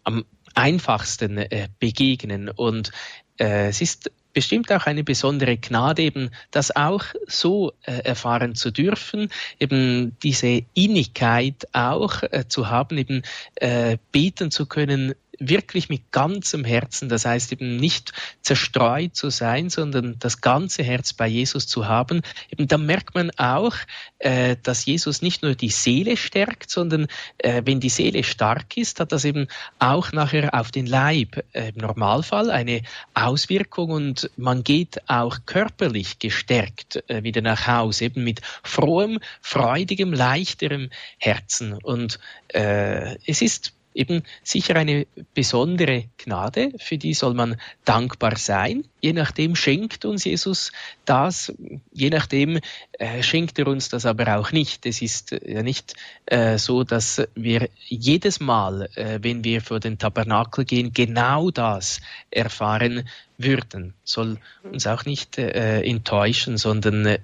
[0.02, 2.48] am einfachsten äh, begegnen.
[2.48, 2.90] Und
[3.38, 8.72] äh, es ist bestimmt auch eine besondere Gnade, eben das auch so äh, erfahren zu
[8.72, 9.28] dürfen,
[9.60, 13.22] eben diese Innigkeit auch äh, zu haben, eben
[13.54, 19.70] äh, beten zu können wirklich mit ganzem Herzen, das heißt eben nicht zerstreut zu sein,
[19.70, 23.74] sondern das ganze Herz bei Jesus zu haben, eben da merkt man auch,
[24.18, 27.06] äh, dass Jesus nicht nur die Seele stärkt, sondern
[27.38, 31.70] äh, wenn die Seele stark ist, hat das eben auch nachher auf den Leib äh,
[31.70, 32.82] im Normalfall eine
[33.14, 40.12] Auswirkung und man geht auch körperlich gestärkt äh, wieder nach Hause, eben mit frohem, freudigem,
[40.12, 41.74] leichterem Herzen.
[41.74, 42.18] Und
[42.48, 48.84] äh, es ist eben sicher eine besondere Gnade, für die soll man dankbar sein.
[49.00, 50.72] Je nachdem schenkt uns Jesus
[51.04, 51.52] das,
[51.92, 52.60] je nachdem
[52.92, 54.86] äh, schenkt er uns das aber auch nicht.
[54.86, 55.94] Es ist äh, ja nicht
[56.26, 62.00] äh, so, dass wir jedes Mal, äh, wenn wir vor den Tabernakel gehen, genau das
[62.30, 63.94] erfahren würden.
[64.04, 67.18] Soll uns auch nicht äh, enttäuschen, sondern äh,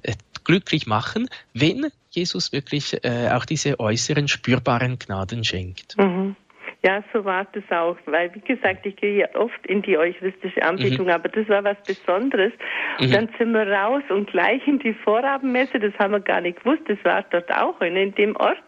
[0.44, 5.98] glücklich machen, wenn Jesus wirklich auch diese äußeren spürbaren Gnaden schenkt.
[5.98, 6.36] Mhm.
[6.84, 10.62] Ja, so war das auch, weil wie gesagt, ich gehe ja oft in die eucharistische
[10.62, 11.12] Anbetung, mhm.
[11.12, 12.52] aber das war was Besonderes.
[12.98, 13.04] Mhm.
[13.04, 16.62] Und dann sind wir raus und gleich in die Vorabendmesse, das haben wir gar nicht
[16.62, 18.62] gewusst, das war dort auch in dem Ort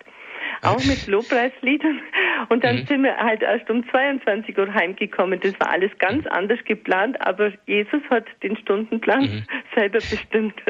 [0.63, 2.01] auch mit Lobpreisliedern.
[2.49, 2.87] Und dann mhm.
[2.87, 5.41] sind wir halt erst um 22 Uhr heimgekommen.
[5.41, 6.33] Das war alles ganz mhm.
[6.33, 9.45] anders geplant, aber Jesus hat den Stundenplan mhm.
[9.75, 10.61] selber bestimmt.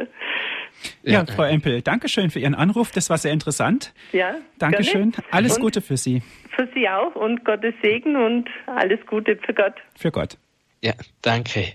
[1.02, 2.90] Ja, ja, Frau Empel, Dankeschön für Ihren Anruf.
[2.92, 3.92] Das war sehr interessant.
[4.12, 4.36] Ja.
[4.58, 5.12] Dankeschön.
[5.12, 5.26] Gerne.
[5.30, 6.22] Alles und Gute für Sie.
[6.56, 9.74] Für Sie auch und Gottes Segen und alles Gute für Gott.
[9.96, 10.36] Für Gott.
[10.82, 11.74] Ja, danke.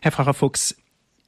[0.00, 0.76] Herr Pfarrer Fuchs,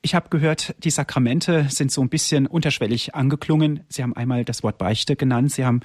[0.03, 3.85] ich habe gehört, die Sakramente sind so ein bisschen unterschwellig angeklungen.
[3.89, 5.81] Sie haben einmal das Wort Beichte genannt, Sie haben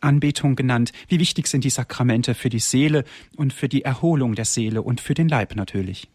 [0.00, 0.92] Anbetung genannt.
[1.08, 3.04] Wie wichtig sind die Sakramente für die Seele
[3.36, 6.08] und für die Erholung der Seele und für den Leib natürlich?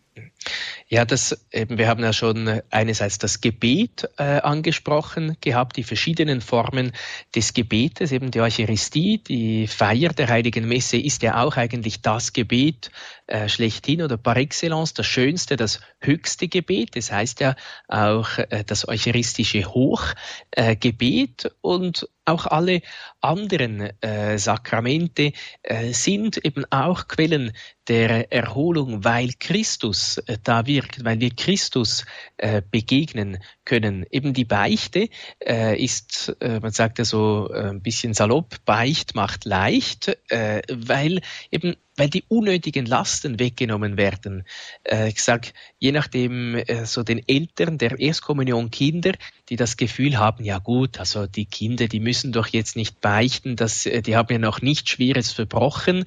[0.87, 6.41] Ja, das eben, wir haben ja schon einerseits das Gebet äh, angesprochen gehabt, die verschiedenen
[6.41, 6.91] Formen
[7.35, 12.33] des Gebetes, eben die Eucharistie, die Feier der Heiligen Messe ist ja auch eigentlich das
[12.33, 12.91] Gebet
[13.27, 16.95] äh, schlechthin oder par excellence, das schönste, das höchste Gebet.
[16.95, 17.55] Das heißt ja
[17.87, 22.81] auch äh, das eucharistische Hochgebet äh, und auch alle
[23.19, 27.53] anderen äh, Sakramente äh, sind eben auch Quellen
[27.87, 32.05] der Erholung, weil Christus da wirkt, weil wir Christus
[32.37, 34.05] äh, begegnen können.
[34.11, 35.09] Eben die Beichte
[35.45, 40.61] äh, ist, äh, man sagt ja so äh, ein bisschen salopp, Beicht macht leicht, äh,
[40.69, 44.43] weil eben weil die unnötigen Lasten weggenommen werden.
[44.83, 49.11] Äh, ich sag, je nachdem, äh, so den Eltern der Erstkommunion Kinder,
[49.49, 53.55] die das Gefühl haben, ja gut, also die Kinder, die müssen doch jetzt nicht beichten,
[53.55, 56.05] das, äh, die haben ja noch nichts Schweres verbrochen.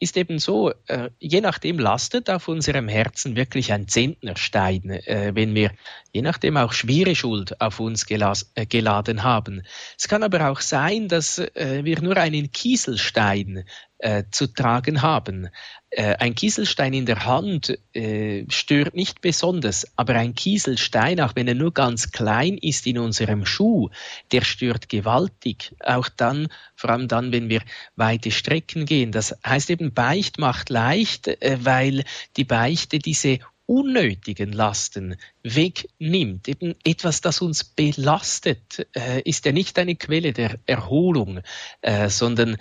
[0.00, 5.54] Ist eben so, äh, je nachdem lastet auf unserem Herzen wirklich ein Zentnerstein, äh, wenn
[5.54, 5.72] wir
[6.12, 9.62] je nachdem auch schwere Schuld auf uns äh, geladen haben.
[9.98, 13.64] Es kann aber auch sein, dass wir nur einen Kieselstein
[14.00, 15.48] äh, zu tragen haben.
[15.90, 21.48] Äh, ein Kieselstein in der Hand äh, stört nicht besonders, aber ein Kieselstein, auch wenn
[21.48, 23.90] er nur ganz klein ist in unserem Schuh,
[24.32, 25.74] der stört gewaltig.
[25.80, 27.62] Auch dann, vor allem dann, wenn wir
[27.96, 29.12] weite Strecken gehen.
[29.12, 32.04] Das heißt eben, Beicht macht leicht, äh, weil
[32.36, 36.48] die Beichte diese unnötigen Lasten wegnimmt.
[36.48, 41.40] Eben etwas, das uns belastet, äh, ist ja nicht eine Quelle der Erholung,
[42.08, 42.56] sondern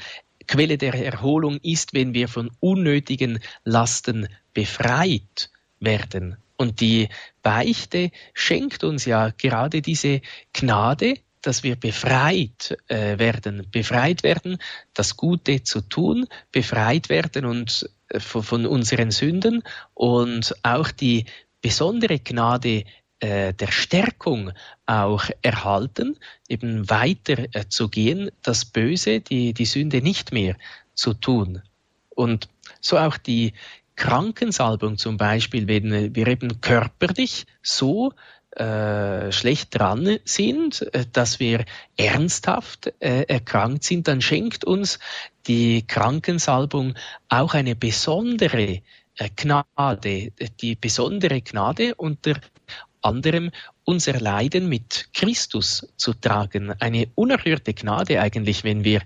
[0.49, 6.37] Quelle der Erholung ist, wenn wir von unnötigen Lasten befreit werden.
[6.57, 7.07] Und die
[7.43, 14.57] Beichte schenkt uns ja gerade diese Gnade, dass wir befreit äh, werden, befreit werden,
[14.95, 19.61] das Gute zu tun, befreit werden und äh, von, von unseren Sünden
[19.93, 21.25] und auch die
[21.61, 22.85] besondere Gnade
[23.19, 24.51] äh, der Stärkung
[24.85, 30.55] auch erhalten, eben weiter äh, zu gehen, das Böse, die, die Sünde nicht mehr
[30.93, 31.61] zu tun.
[32.09, 32.49] Und
[32.81, 33.53] so auch die
[33.95, 38.13] Krankensalbung zum Beispiel, wenn wir eben körperlich so
[38.51, 41.65] äh, schlecht dran sind, äh, dass wir
[41.97, 44.99] ernsthaft äh, erkrankt sind, dann schenkt uns
[45.47, 46.95] die Krankensalbung
[47.27, 48.81] auch eine besondere
[49.17, 52.39] äh, Gnade, die besondere Gnade unter
[53.01, 53.51] anderem
[53.83, 56.73] unser Leiden mit Christus zu tragen.
[56.79, 59.01] Eine unerhörte Gnade eigentlich, wenn wir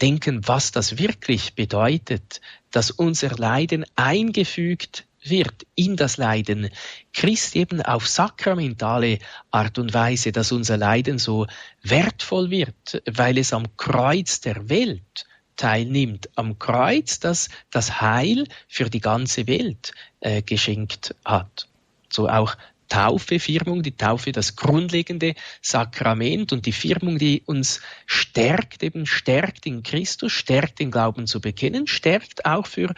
[0.00, 6.68] denken, was das wirklich bedeutet, dass unser Leiden eingefügt wird in das Leiden
[7.12, 9.18] Christ eben auf sakramentale
[9.50, 11.46] Art und Weise, dass unser Leiden so
[11.82, 18.90] wertvoll wird, weil es am Kreuz der Welt teilnimmt, am Kreuz, das das Heil für
[18.90, 21.68] die ganze Welt äh, geschenkt hat.
[22.10, 22.56] So auch
[22.88, 29.66] Taufe, Firmung, die Taufe das grundlegende Sakrament und die Firmung, die uns stärkt, eben stärkt
[29.66, 32.94] in Christus, stärkt den Glauben zu bekennen, stärkt auch für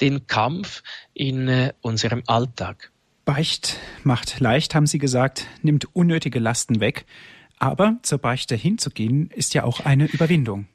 [0.00, 0.82] den Kampf
[1.14, 2.90] in äh, unserem Alltag.
[3.24, 7.04] Beicht macht leicht, haben Sie gesagt, nimmt unnötige Lasten weg.
[7.58, 10.66] Aber zur Beichte hinzugehen, ist ja auch eine Überwindung.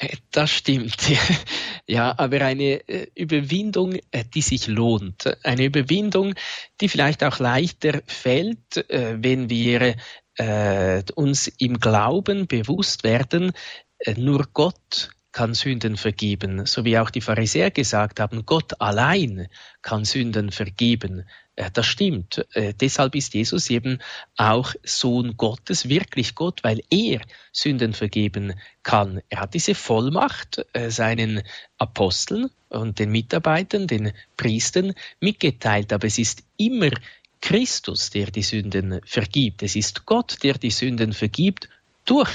[0.00, 0.96] Äh, das stimmt.
[1.86, 5.24] Ja, aber eine äh, Überwindung, äh, die sich lohnt.
[5.44, 6.34] Eine Überwindung,
[6.80, 9.96] die vielleicht auch leichter fällt, wenn wir
[11.16, 13.52] uns im Glauben bewusst werden,
[14.16, 19.48] nur Gott kann Sünden vergeben, so wie auch die Pharisäer gesagt haben, Gott allein
[19.82, 21.28] kann Sünden vergeben.
[21.60, 22.46] Äh, das stimmt.
[22.54, 23.98] Äh, deshalb ist Jesus eben
[24.36, 27.20] auch Sohn Gottes, wirklich Gott, weil er
[27.52, 29.20] Sünden vergeben kann.
[29.28, 31.42] Er hat diese Vollmacht äh, seinen
[31.78, 36.90] Aposteln und den Mitarbeitern, den Priestern mitgeteilt, aber es ist immer
[37.42, 39.62] Christus, der die Sünden vergibt.
[39.62, 41.68] Es ist Gott, der die Sünden vergibt
[42.04, 42.32] durch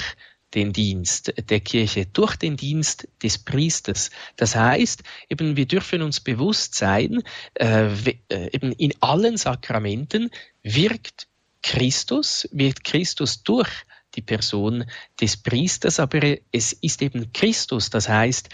[0.54, 4.10] den Dienst der Kirche, durch den Dienst des Priesters.
[4.36, 7.22] Das heißt, eben wir dürfen uns bewusst sein,
[7.54, 7.86] äh,
[8.28, 10.30] äh, eben in allen Sakramenten
[10.62, 11.28] wirkt
[11.62, 13.68] Christus, wirkt Christus durch
[14.14, 14.84] die Person
[15.20, 17.90] des Priesters, aber es ist eben Christus.
[17.90, 18.48] Das heißt,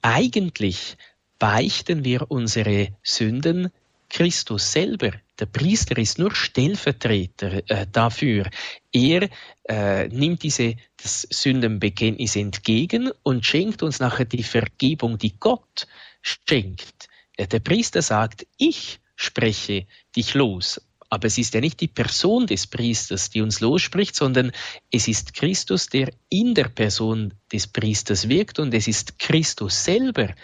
[0.00, 0.96] eigentlich
[1.38, 3.70] beichten wir unsere Sünden
[4.12, 5.12] Christus selber.
[5.38, 8.50] Der Priester ist nur Stellvertreter äh, dafür.
[8.92, 9.30] Er
[9.64, 15.86] äh, nimmt diese das Sündenbekenntnis entgegen und schenkt uns nachher die Vergebung, die Gott
[16.20, 17.08] schenkt.
[17.38, 20.82] Äh, der Priester sagt, ich spreche dich los.
[21.08, 24.52] Aber es ist ja nicht die Person des Priesters, die uns losspricht, sondern
[24.90, 30.34] es ist Christus, der in der Person des Priesters wirkt und es ist Christus selber,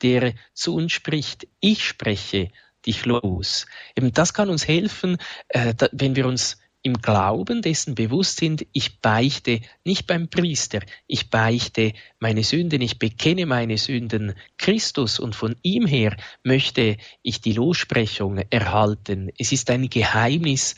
[0.00, 1.46] der zu uns spricht.
[1.60, 2.50] Ich spreche
[2.88, 3.66] dich los.
[3.94, 8.66] Eben das kann uns helfen, äh, da, wenn wir uns im Glauben dessen bewusst sind,
[8.72, 15.34] ich beichte nicht beim Priester, ich beichte meine Sünden, ich bekenne meine Sünden Christus und
[15.34, 19.30] von ihm her möchte ich die Lossprechung erhalten.
[19.38, 20.76] Es ist ein Geheimnis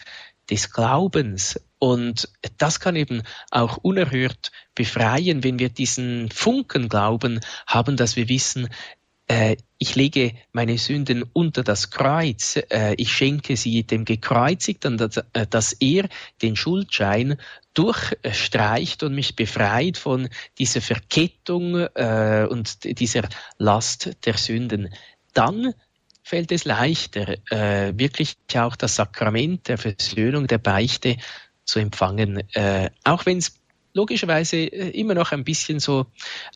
[0.50, 7.96] des Glaubens und das kann eben auch unerhört befreien, wenn wir diesen Funken Glauben haben,
[7.96, 8.68] dass wir wissen,
[9.78, 15.46] ich lege meine Sünden unter das Kreuz, äh, ich schenke sie dem Gekreuzigten, dass, äh,
[15.48, 16.08] dass er
[16.42, 17.36] den Schuldschein
[17.72, 24.92] durchstreicht und mich befreit von dieser Verkettung äh, und dieser Last der Sünden.
[25.32, 25.74] Dann
[26.22, 31.16] fällt es leichter, äh, wirklich auch das Sakrament der Versöhnung, der Beichte
[31.64, 33.59] zu empfangen, äh, auch wenn es
[33.92, 36.06] logischerweise äh, immer noch ein bisschen so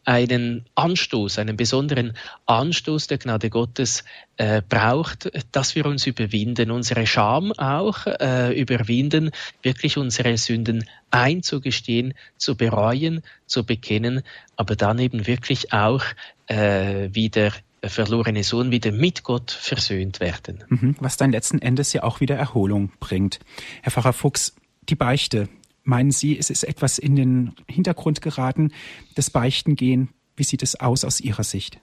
[0.04, 2.16] einen Anstoß, einen besonderen
[2.46, 4.04] Anstoß der Gnade Gottes
[4.36, 9.30] äh, braucht, dass wir uns überwinden, unsere Scham auch äh, überwinden,
[9.62, 14.22] wirklich unsere Sünden einzugestehen, zu bereuen, zu bekennen,
[14.56, 16.04] aber dann eben wirklich auch
[16.46, 17.52] äh, wieder
[17.88, 20.64] verlorene Sohn wieder mit Gott versöhnt werden.
[20.68, 23.40] Mhm, was dann letzten Endes ja auch wieder Erholung bringt.
[23.82, 24.54] Herr Pfarrer Fuchs,
[24.88, 25.48] die Beichte,
[25.84, 28.72] Meinen Sie, es ist etwas in den Hintergrund geraten,
[29.14, 30.08] das Beichtengehen?
[30.36, 31.78] Wie sieht es aus aus Ihrer Sicht?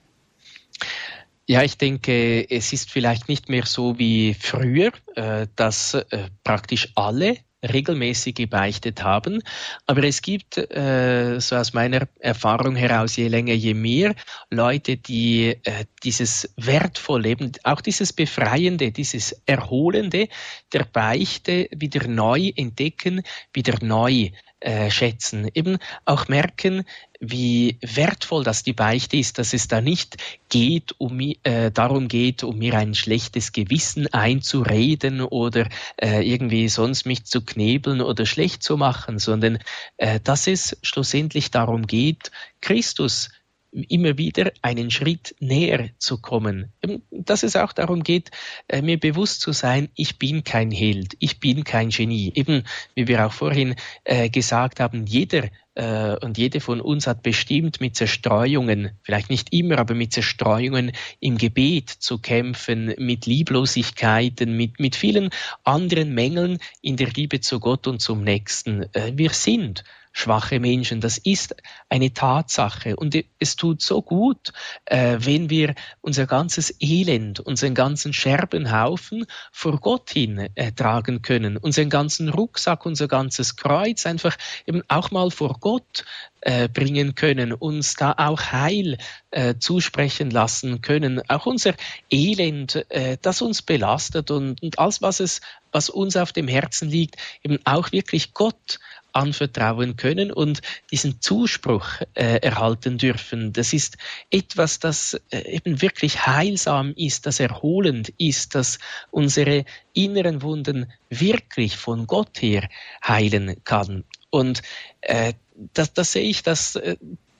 [1.46, 6.92] Ja, ich denke, es ist vielleicht nicht mehr so wie früher, äh, dass äh, praktisch
[6.94, 9.42] alle regelmäßig gebeichtet haben.
[9.86, 14.14] Aber es gibt, äh, so aus meiner Erfahrung heraus, je länger, je mehr
[14.50, 20.28] Leute, die äh, dieses wertvolle, eben auch dieses Befreiende, dieses Erholende
[20.72, 24.30] der Beichte wieder neu entdecken, wieder neu
[24.62, 25.48] äh, schätzen.
[25.54, 26.84] Eben auch merken,
[27.20, 30.16] wie wertvoll das die Beichte ist, dass es da nicht
[30.48, 35.68] geht, um, äh, darum geht, um mir ein schlechtes Gewissen einzureden oder
[36.00, 39.58] äh, irgendwie sonst mich zu knebeln oder schlecht zu machen, sondern
[39.96, 43.30] äh, dass es schlussendlich darum geht, Christus
[43.72, 46.72] immer wieder einen Schritt näher zu kommen.
[47.10, 48.30] Dass es auch darum geht,
[48.68, 52.32] äh, mir bewusst zu sein, ich bin kein Held, ich bin kein Genie.
[52.34, 52.64] Eben,
[52.94, 57.80] wie wir auch vorhin äh, gesagt haben, jeder äh, und jede von uns hat bestimmt
[57.80, 64.80] mit Zerstreuungen, vielleicht nicht immer, aber mit Zerstreuungen im Gebet zu kämpfen, mit Lieblosigkeiten, mit,
[64.80, 65.30] mit vielen
[65.64, 68.86] anderen Mängeln in der Liebe zu Gott und zum Nächsten.
[69.14, 69.82] wir sind
[70.12, 71.00] schwache Menschen.
[71.00, 71.56] Das ist
[71.88, 72.96] eine Tatsache.
[72.96, 74.52] Und es tut so gut,
[74.84, 81.56] äh, wenn wir unser ganzes Elend, unseren ganzen Scherbenhaufen vor Gott hin äh, tragen können,
[81.56, 84.36] unseren ganzen Rucksack, unser ganzes Kreuz einfach
[84.66, 86.04] eben auch mal vor Gott
[86.42, 88.98] äh, bringen können, uns da auch Heil
[89.30, 91.74] äh, zusprechen lassen können, auch unser
[92.10, 95.40] Elend, äh, das uns belastet und, und alles, was es,
[95.70, 98.80] was uns auf dem Herzen liegt, eben auch wirklich Gott
[99.12, 103.52] anvertrauen können und diesen Zuspruch äh, erhalten dürfen.
[103.52, 103.98] Das ist
[104.30, 108.78] etwas, das äh, eben wirklich heilsam ist, das erholend ist, das
[109.10, 112.68] unsere inneren Wunden wirklich von Gott her
[113.06, 114.04] heilen kann.
[114.30, 114.62] Und
[115.02, 115.34] äh,
[115.74, 116.96] das, das sehe ich, dass, äh,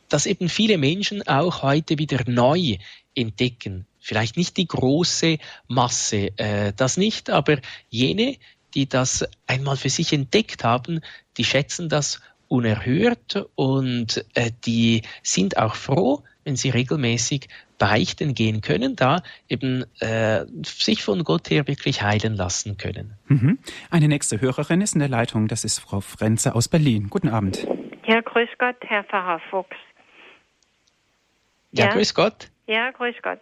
[0.08, 2.76] dass eben viele Menschen auch heute wieder neu
[3.14, 3.86] entdecken.
[3.98, 7.58] Vielleicht nicht die große Masse, äh, das nicht, aber
[7.88, 8.36] jene,
[8.74, 11.00] die das einmal für sich entdeckt haben,
[11.36, 18.60] die schätzen das unerhört und äh, die sind auch froh, wenn sie regelmäßig beichten gehen
[18.60, 23.14] können, da eben äh, sich von Gott her wirklich heilen lassen können.
[23.26, 23.58] Mhm.
[23.90, 27.08] Eine nächste Hörerin ist in der Leitung, das ist Frau Frenze aus Berlin.
[27.08, 27.66] Guten Abend.
[28.06, 29.76] Ja, grüß Gott, Herr Pfarrer Fuchs.
[31.72, 32.50] Ja, ja, grüß Gott.
[32.66, 33.40] Ja, grüß Gott.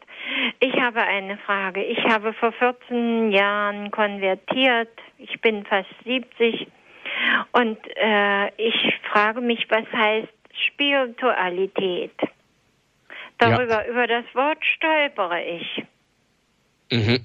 [0.60, 1.84] Ich habe eine Frage.
[1.84, 4.90] Ich habe vor 14 Jahren konvertiert.
[5.18, 6.68] Ich bin fast 70.
[7.52, 8.74] Und äh, ich
[9.12, 10.28] frage mich, was heißt
[10.66, 12.14] Spiritualität?
[13.38, 13.90] Darüber, ja.
[13.90, 15.84] über das Wort stolpere ich.
[16.92, 17.22] Mhm.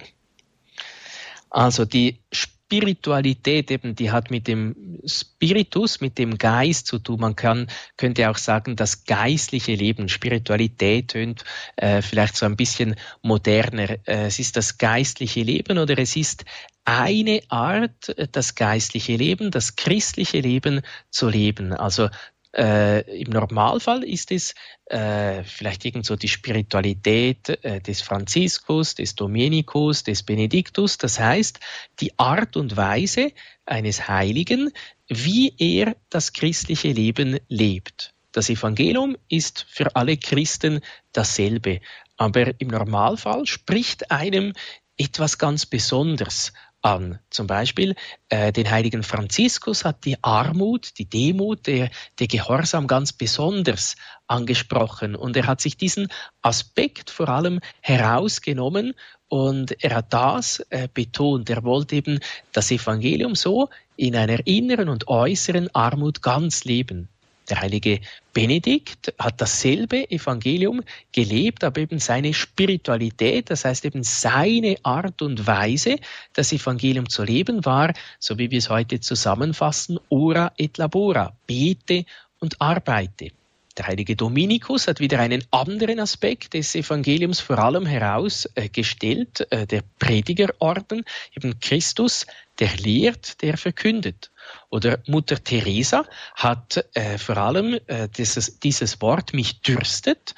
[1.50, 7.20] Also die Spiritualität Spiritualität eben, die hat mit dem Spiritus, mit dem Geist zu tun.
[7.20, 10.08] Man kann, könnte auch sagen, das geistliche Leben.
[10.08, 11.44] Spiritualität tönt
[11.76, 13.90] äh, vielleicht so ein bisschen moderner.
[14.08, 16.44] Äh, es ist das geistliche Leben oder es ist
[16.84, 21.72] eine Art, das geistliche Leben, das christliche Leben zu leben.
[21.72, 22.08] Also
[22.56, 24.54] äh, Im Normalfall ist es
[24.86, 31.60] äh, vielleicht irgend die Spiritualität äh, des Franziskus, des Dominikus, des Benediktus, das heißt
[32.00, 33.32] die Art und Weise
[33.66, 34.72] eines Heiligen,
[35.08, 38.14] wie er das christliche Leben lebt.
[38.32, 40.80] Das Evangelium ist für alle Christen
[41.12, 41.80] dasselbe,
[42.16, 44.54] aber im Normalfall spricht einem
[44.96, 47.18] etwas ganz Besonderes an.
[47.30, 47.94] Zum Beispiel
[48.28, 53.96] äh, den heiligen Franziskus hat die Armut, die Demut, der, der Gehorsam ganz besonders
[54.26, 56.08] angesprochen und er hat sich diesen
[56.42, 58.94] Aspekt vor allem herausgenommen
[59.28, 61.50] und er hat das äh, betont.
[61.50, 62.20] Er wollte eben
[62.52, 67.08] das Evangelium so in einer inneren und äußeren Armut ganz leben.
[67.48, 68.00] Der heilige
[68.32, 70.82] Benedikt hat dasselbe Evangelium
[71.12, 75.96] gelebt, aber eben seine Spiritualität, das heißt eben seine Art und Weise,
[76.32, 82.04] das Evangelium zu leben war, so wie wir es heute zusammenfassen, ora et labora, bete
[82.40, 83.30] und arbeite.
[83.76, 89.82] Der heilige Dominikus hat wieder einen anderen Aspekt des Evangeliums vor allem herausgestellt, äh, der
[89.98, 91.04] Predigerorden,
[91.36, 92.26] eben Christus,
[92.58, 94.30] der lehrt, der verkündet.
[94.70, 100.34] Oder Mutter Teresa hat äh, vor allem äh, dieses, dieses Wort mich dürstet,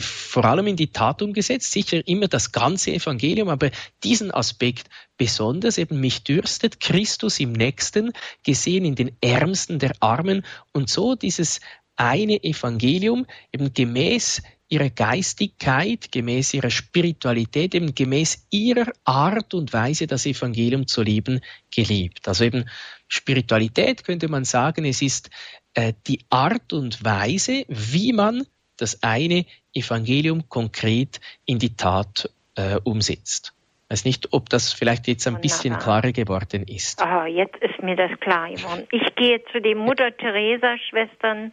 [0.00, 3.70] vor allem in die Tat umgesetzt, sicher immer das ganze Evangelium, aber
[4.02, 10.44] diesen Aspekt besonders eben mich dürstet, Christus im Nächsten, gesehen in den Ärmsten der Armen.
[10.72, 11.60] Und so dieses
[11.98, 20.06] eine Evangelium eben gemäß ihrer Geistigkeit, gemäß ihrer Spiritualität, eben gemäß ihrer Art und Weise,
[20.06, 21.40] das Evangelium zu leben,
[21.74, 22.28] gelebt.
[22.28, 22.68] Also eben
[23.08, 25.30] Spiritualität könnte man sagen, es ist
[25.74, 28.46] äh, die Art und Weise, wie man
[28.76, 33.54] das eine Evangelium konkret in die Tat äh, umsetzt.
[33.88, 37.02] Ich weiß nicht, ob das vielleicht jetzt ein bisschen klarer geworden ist.
[37.02, 38.86] Ah, jetzt ist mir das klar geworden.
[38.92, 41.52] Ich gehe zu den Mutter Teresa Schwestern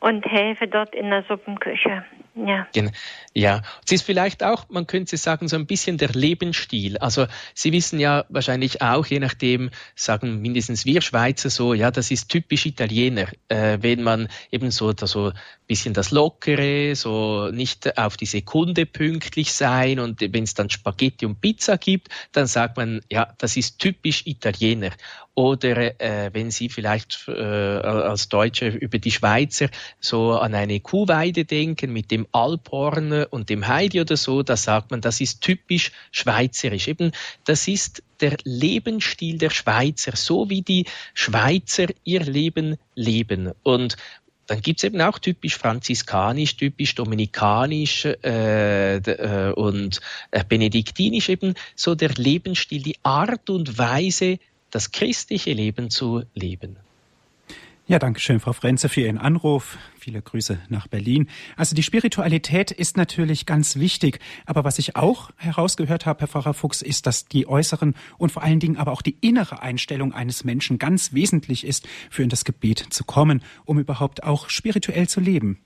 [0.00, 2.04] und helfe dort in der Suppenküche.
[2.34, 2.66] Ja.
[3.34, 6.98] Ja, es ist vielleicht auch, man könnte sagen, so ein bisschen der Lebensstil.
[6.98, 12.10] Also Sie wissen ja wahrscheinlich auch, je nachdem, sagen mindestens wir Schweizer so, ja, das
[12.10, 17.48] ist typisch Italiener, äh, wenn man eben so, da so ein bisschen das Lockere, so
[17.50, 22.46] nicht auf die Sekunde pünktlich sein und wenn es dann Spaghetti und Pizza gibt, dann
[22.46, 24.90] sagt man, ja, das ist typisch Italiener.
[25.34, 29.68] Oder äh, wenn Sie vielleicht äh, als Deutsche über die Schweizer
[29.98, 34.90] so an eine Kuhweide denken mit dem Alphorn und dem Heidi oder so, da sagt
[34.90, 36.88] man, das ist typisch schweizerisch.
[36.88, 37.12] Eben,
[37.44, 43.52] das ist der Lebensstil der Schweizer, so wie die Schweizer ihr Leben leben.
[43.62, 43.96] Und
[44.46, 50.00] dann gibt's eben auch typisch franziskanisch, typisch dominikanisch äh, äh, und
[50.30, 54.38] äh, benediktinisch eben so der Lebensstil, die Art und Weise,
[54.70, 56.76] das christliche Leben zu leben.
[57.92, 59.76] Ja, danke schön, Frau Frenze, für Ihren Anruf.
[59.98, 61.28] Viele Grüße nach Berlin.
[61.58, 64.18] Also die Spiritualität ist natürlich ganz wichtig.
[64.46, 68.42] Aber was ich auch herausgehört habe, Herr Pfarrer Fuchs, ist, dass die äußeren und vor
[68.42, 72.46] allen Dingen aber auch die innere Einstellung eines Menschen ganz wesentlich ist, für in das
[72.46, 75.62] Gebet zu kommen, um überhaupt auch spirituell zu leben.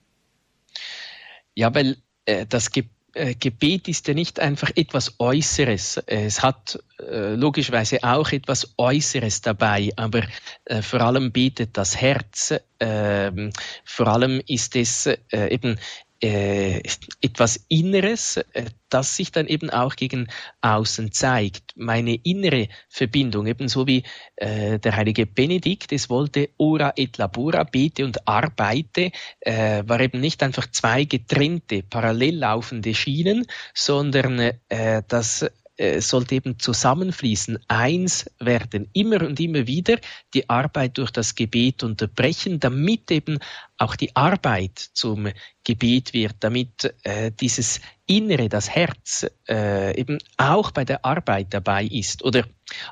[1.54, 6.02] Ja, weil äh, das Gebet äh, Gebet ist ja nicht einfach etwas Äußeres.
[6.06, 10.22] Es hat äh, logischerweise auch etwas Äußeres dabei, aber
[10.66, 12.54] äh, vor allem betet das Herz.
[12.78, 13.52] Ähm,
[13.84, 15.78] vor allem ist es äh, eben
[16.22, 16.80] äh,
[17.20, 20.28] etwas Inneres, äh, das sich dann eben auch gegen
[20.60, 21.72] außen zeigt.
[21.76, 24.04] Meine innere Verbindung, ebenso wie
[24.36, 29.10] äh, der heilige Benedikt es wollte, ora et labora, bete und arbeite,
[29.40, 34.38] äh, war eben nicht einfach zwei getrennte, parallel laufende Schienen, sondern
[34.68, 35.46] äh, das
[35.76, 39.98] äh, sollte eben zusammenfließen, eins werden, immer und immer wieder
[40.32, 43.38] die Arbeit durch das Gebet unterbrechen, damit eben
[43.76, 45.28] auch die Arbeit zum
[45.64, 51.84] Gebet wird, damit äh, dieses Innere, das Herz äh, eben auch bei der Arbeit dabei
[51.84, 52.24] ist.
[52.24, 52.46] Oder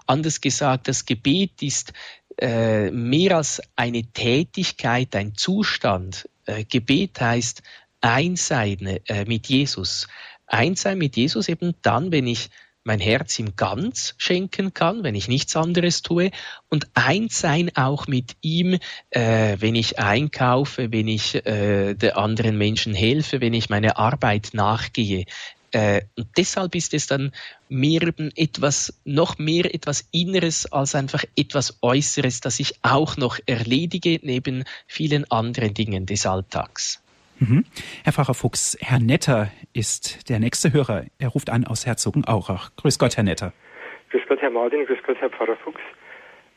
[0.07, 1.93] anders gesagt, das Gebet ist
[2.37, 6.28] äh, mehr als eine Tätigkeit, ein Zustand.
[6.47, 7.62] Äh, Gebet heißt
[8.01, 10.09] eins sein äh, mit Jesus.
[10.47, 12.51] Eins sein mit Jesus eben dann, wenn ich
[12.85, 16.30] mein Herz ihm ganz schenken kann, wenn ich nichts anderes tue,
[16.68, 18.78] und eins sein auch mit ihm,
[19.11, 24.51] äh, wenn ich einkaufe, wenn ich äh, der anderen Menschen helfe, wenn ich meine Arbeit
[24.53, 25.24] nachgehe.
[25.74, 27.32] Äh, und deshalb ist es dann
[27.68, 34.20] mehr etwas, noch mehr etwas Inneres als einfach etwas Äußeres, das ich auch noch erledige
[34.22, 37.03] neben vielen anderen Dingen des Alltags.
[37.39, 37.64] Mhm.
[38.05, 41.05] Herr Pfarrer Fuchs, Herr Netter ist der nächste Hörer.
[41.18, 42.70] Er ruft an aus Herzogenaurach.
[42.76, 43.53] Grüß Gott, Herr Netter.
[44.11, 44.87] Grüß Gott, Herr Martin.
[44.87, 45.80] Grüß Gott, Herr Pfarrer Fuchs.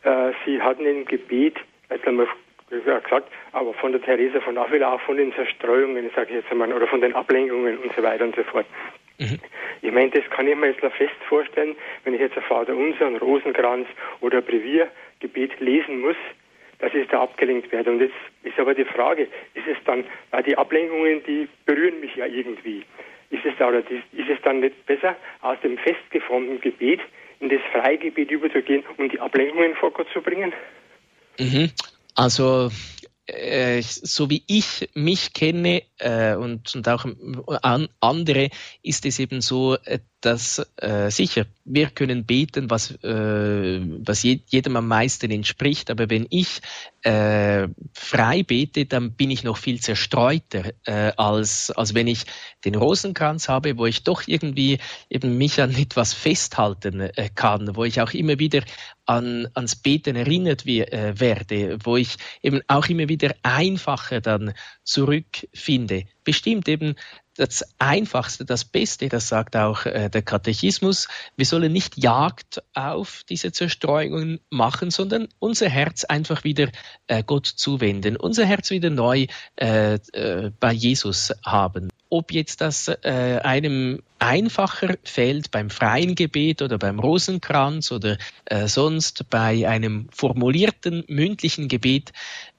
[0.03, 1.57] Äh, Sie hatten im Gebet,
[1.89, 2.27] jetzt einmal
[2.69, 3.11] gesagt,
[3.53, 6.87] aber von der Theresa von Avila auch von den Zerstreuungen, sage ich jetzt einmal, oder
[6.87, 8.65] von den Ablenkungen und so weiter und so fort.
[9.19, 9.39] Mhm.
[9.81, 13.07] Ich meine, das kann ich mir jetzt fest vorstellen, wenn ich jetzt ein Vater Unser,
[13.07, 13.87] ein Rosenkranz
[14.21, 16.17] oder ein Breviergebet lesen muss,
[16.79, 17.91] dass ich da abgelenkt werde.
[17.91, 19.23] Und jetzt ist aber die Frage,
[19.53, 22.83] ist es dann, weil die Ablenkungen, die berühren mich ja irgendwie.
[23.29, 27.01] Ist es, da, oder ist es dann nicht besser, aus dem festgeformten Gebet
[27.39, 30.53] in das Freigebet überzugehen und die Ablenkungen vor Gott zu bringen?
[31.39, 31.71] Mhm.
[32.15, 32.69] Also
[33.27, 37.05] äh, so wie ich mich kenne äh, und, und auch
[37.61, 38.49] an, andere,
[38.81, 44.39] ist es eben so, äh, dass äh, sicher, wir können beten, was, äh, was je,
[44.47, 46.61] jedem am meisten entspricht, aber wenn ich
[47.03, 52.25] äh, frei bete, dann bin ich noch viel zerstreuter, äh, als, als wenn ich
[52.65, 57.83] den Rosenkranz habe, wo ich doch irgendwie eben mich an etwas festhalten äh, kann, wo
[57.83, 58.63] ich auch immer wieder
[59.05, 64.53] an, ans Beten erinnert wie, äh, werde, wo ich eben auch immer wieder einfacher dann
[64.83, 66.05] zurückfinde.
[66.23, 66.95] Bestimmt eben
[67.37, 71.07] das Einfachste, das Beste, das sagt auch äh, der Katechismus.
[71.35, 76.69] Wir sollen nicht Jagd auf diese Zerstreuungen machen, sondern unser Herz einfach wieder
[77.07, 81.89] äh, Gott zuwenden, unser Herz wieder neu äh, äh bei Jesus haben.
[82.09, 88.67] Ob jetzt das äh, einem einfacher fällt beim freien Gebet oder beim Rosenkranz oder äh,
[88.67, 92.13] sonst bei einem formulierten mündlichen Gebet,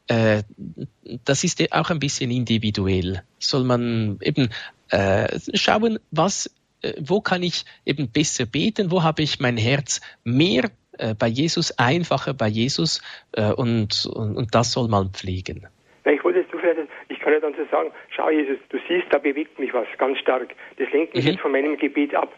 [0.08, 0.42] äh,
[1.24, 3.22] das ist auch ein bisschen individuell.
[3.38, 4.50] Soll man eben
[4.90, 10.00] äh, schauen, was, äh, wo kann ich eben besser beten, wo habe ich mein Herz
[10.24, 10.70] mehr
[11.20, 13.02] bei Jesus, einfacher bei Jesus
[13.36, 15.68] und, und, und das soll man pflegen.
[16.04, 19.18] ich wollte jetzt vielleicht, ich kann ja dann so sagen, schau Jesus, du siehst, da
[19.18, 20.48] bewegt mich was ganz stark.
[20.76, 21.30] Das lenkt mich mhm.
[21.30, 22.32] jetzt von meinem Gebet ab.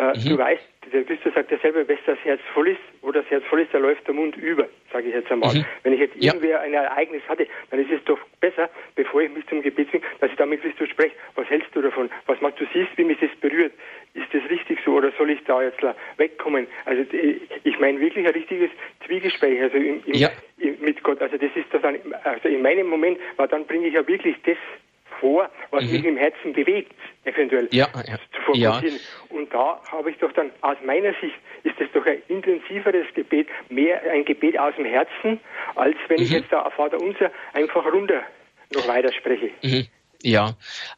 [0.00, 0.30] Äh, mhm.
[0.30, 0.62] Du weißt,
[0.94, 3.74] der Christus sagt ja selber, wenn das Herz voll ist, wo das Herz voll ist,
[3.74, 5.54] da läuft der Mund über, sage ich jetzt einmal.
[5.54, 5.64] Mhm.
[5.82, 6.32] Wenn ich jetzt ja.
[6.32, 10.04] irgendwer ein Ereignis hatte, dann ist es doch besser, bevor ich mich zum Gebet zwinge,
[10.20, 11.14] dass ich da mit Christus spreche.
[11.34, 12.08] Was hältst du davon?
[12.26, 12.64] Was machst du?
[12.72, 13.72] siehst, wie mich das berührt.
[14.14, 15.80] Ist das richtig so oder soll ich da jetzt
[16.16, 16.66] wegkommen?
[16.86, 17.04] Also
[17.64, 18.70] ich meine wirklich ein richtiges
[19.06, 20.30] Zwiegespräch also im, im, ja.
[20.80, 21.20] mit Gott.
[21.20, 24.36] Also das ist das dann, also in meinem Moment, weil dann bringe ich ja wirklich
[24.44, 24.56] das
[25.20, 25.92] vor, was mhm.
[25.92, 26.92] mich im Herzen bewegt,
[27.24, 28.16] eventuell ja, ja.
[28.16, 28.96] zu fokussieren.
[28.96, 29.36] Ja.
[29.36, 33.48] Und da habe ich doch dann, aus meiner Sicht, ist es doch ein intensiveres Gebet,
[33.68, 35.40] mehr ein Gebet aus dem Herzen,
[35.74, 36.24] als wenn mhm.
[36.24, 38.22] ich jetzt da Vater Unser einfach runter
[38.74, 39.50] noch weiter spreche.
[39.62, 39.86] Mhm.
[40.22, 40.56] Ja,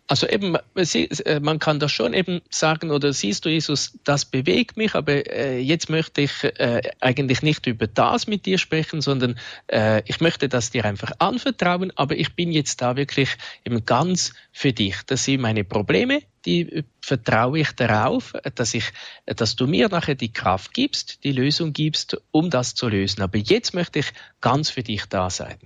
[0.08, 4.76] also eben, äh, man kann das schon eben sagen, oder siehst du, Jesus, das bewegt
[4.76, 9.38] mich, aber äh, jetzt möchte ich äh, eigentlich nicht über das mit dir sprechen, sondern
[9.68, 14.34] äh, ich möchte das dir einfach anvertrauen, aber ich bin jetzt da wirklich eben ganz
[14.50, 14.96] für dich.
[15.06, 18.86] Das sind meine Probleme, die vertraue ich darauf, dass ich,
[19.26, 23.22] dass du mir nachher die Kraft gibst, die Lösung gibst, um das zu lösen.
[23.22, 25.58] Aber jetzt möchte ich ganz für dich da sein.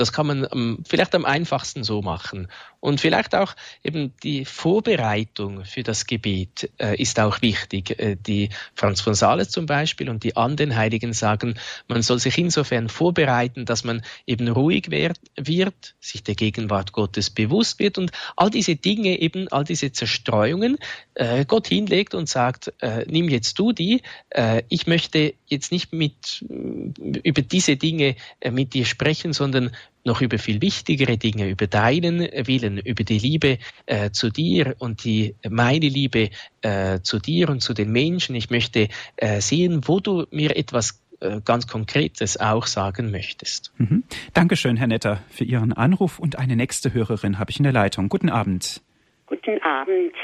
[0.00, 2.48] Das kann man vielleicht am einfachsten so machen.
[2.80, 3.54] Und vielleicht auch
[3.84, 7.98] eben die Vorbereitung für das Gebet äh, ist auch wichtig.
[7.98, 11.54] Äh, die Franz von Sales zum Beispiel und die anderen Heiligen sagen,
[11.88, 17.28] man soll sich insofern vorbereiten, dass man eben ruhig wird, wird sich der Gegenwart Gottes
[17.28, 20.78] bewusst wird und all diese Dinge eben, all diese Zerstreuungen
[21.14, 25.92] äh, Gott hinlegt und sagt, äh, nimm jetzt du die, äh, ich möchte jetzt nicht
[25.92, 29.70] mit, über diese Dinge äh, mit dir sprechen, sondern
[30.04, 35.04] noch über viel wichtigere Dinge, über deinen Willen, über die Liebe äh, zu dir und
[35.04, 36.30] die meine Liebe
[36.62, 38.34] äh, zu dir und zu den Menschen.
[38.34, 43.72] Ich möchte äh, sehen, wo du mir etwas äh, ganz Konkretes auch sagen möchtest.
[43.76, 44.04] Mhm.
[44.32, 48.08] Dankeschön, Herr Netter, für Ihren Anruf und eine nächste Hörerin habe ich in der Leitung.
[48.08, 48.82] Guten Abend.
[49.26, 50.14] Guten Abend.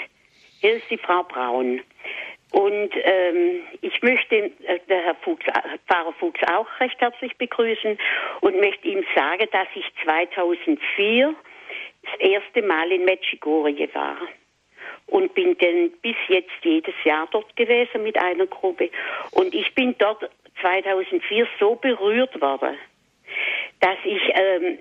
[0.61, 1.81] Hier ist die Frau Braun.
[2.53, 5.45] Und ähm, ich möchte äh, der Herr Fuchs,
[5.89, 7.99] Pfarrer Fuchs auch recht herzlich begrüßen
[8.41, 11.35] und möchte ihm sagen, dass ich 2004
[12.03, 14.17] das erste Mal in Medjugorje war
[15.07, 18.91] und bin dann bis jetzt jedes Jahr dort gewesen mit einer Gruppe.
[19.33, 20.31] Und ich bin dort
[20.61, 22.77] 2004 so berührt worden,
[23.81, 24.79] dass ich ähm,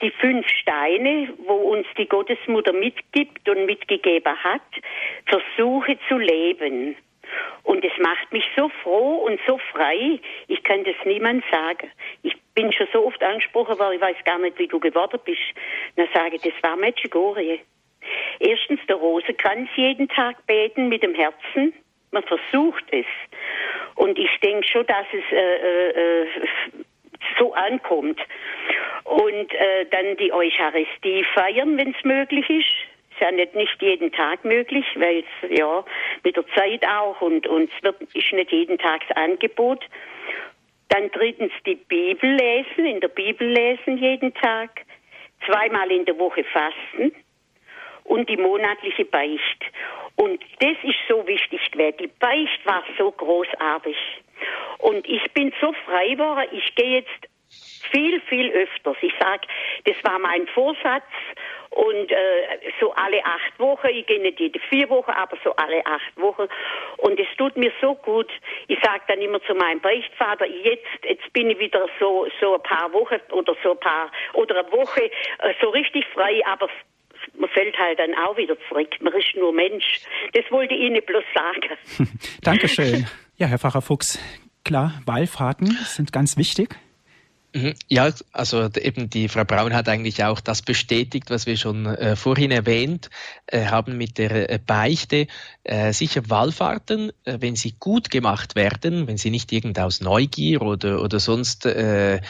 [0.00, 4.62] die fünf Steine, wo uns die Gottesmutter mitgibt und mitgegeben hat,
[5.26, 6.96] versuche zu leben.
[7.62, 11.90] Und es macht mich so froh und so frei, ich kann das niemand sagen.
[12.22, 15.40] Ich bin schon so oft angesprochen worden, ich weiß gar nicht, wie du geworden bist.
[15.96, 17.60] Dann sage ich, das war Medjugorje.
[18.38, 21.72] Erstens der Rosenkranz jeden Tag beten mit dem Herzen.
[22.10, 23.06] Man versucht es.
[23.94, 26.26] Und ich denke schon, dass es äh, äh, äh
[27.38, 28.20] so ankommt.
[29.04, 32.74] Und äh, dann die Eucharistie feiern, wenn es möglich ist
[33.14, 35.84] ist ja nicht, nicht jeden Tag möglich, weil es ja
[36.24, 39.84] mit der Zeit auch und, und es wird, ist nicht jeden Tag das Angebot.
[40.88, 44.80] Dann drittens die Bibel lesen, in der Bibel lesen jeden Tag,
[45.46, 47.12] zweimal in der Woche fasten
[48.04, 49.64] und die monatliche Beicht.
[50.16, 51.96] Und das ist so wichtig gewesen.
[51.98, 53.96] Die Beicht war so großartig.
[54.78, 57.28] Und ich bin so frei geworden, ich gehe jetzt
[57.90, 58.96] viel, viel öfters.
[59.00, 59.46] Ich sage,
[59.84, 61.04] das war mein Vorsatz
[61.70, 65.84] und äh, so alle acht Wochen, ich gehe nicht jede vier Wochen, aber so alle
[65.86, 66.46] acht Wochen.
[66.98, 68.30] Und es tut mir so gut.
[68.68, 72.62] Ich sage dann immer zu meinem Beichtvater, jetzt, jetzt bin ich wieder so, so ein
[72.62, 76.68] paar Wochen oder so ein paar, oder eine Woche äh, so richtig frei, aber
[77.38, 78.88] man fällt halt dann auch wieder zurück.
[79.00, 80.00] Man ist nur Mensch.
[80.32, 82.08] Das wollte ich Ihnen bloß sagen.
[82.42, 83.06] Dankeschön.
[83.36, 84.16] Ja, Herr Pfarrer Fuchs,
[84.64, 86.76] klar, Wallfahrten sind ganz wichtig.
[87.54, 87.74] Mhm.
[87.88, 92.16] Ja, also eben die Frau Braun hat eigentlich auch das bestätigt, was wir schon äh,
[92.16, 93.10] vorhin erwähnt
[93.46, 95.28] äh, haben mit der äh, Beichte.
[95.62, 100.62] Äh, sicher Wallfahrten, äh, wenn sie gut gemacht werden, wenn sie nicht irgend aus Neugier
[100.62, 102.20] oder, oder sonst, äh,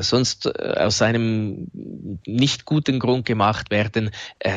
[0.00, 1.68] sonst aus einem
[2.26, 4.10] nicht guten Grund gemacht werden,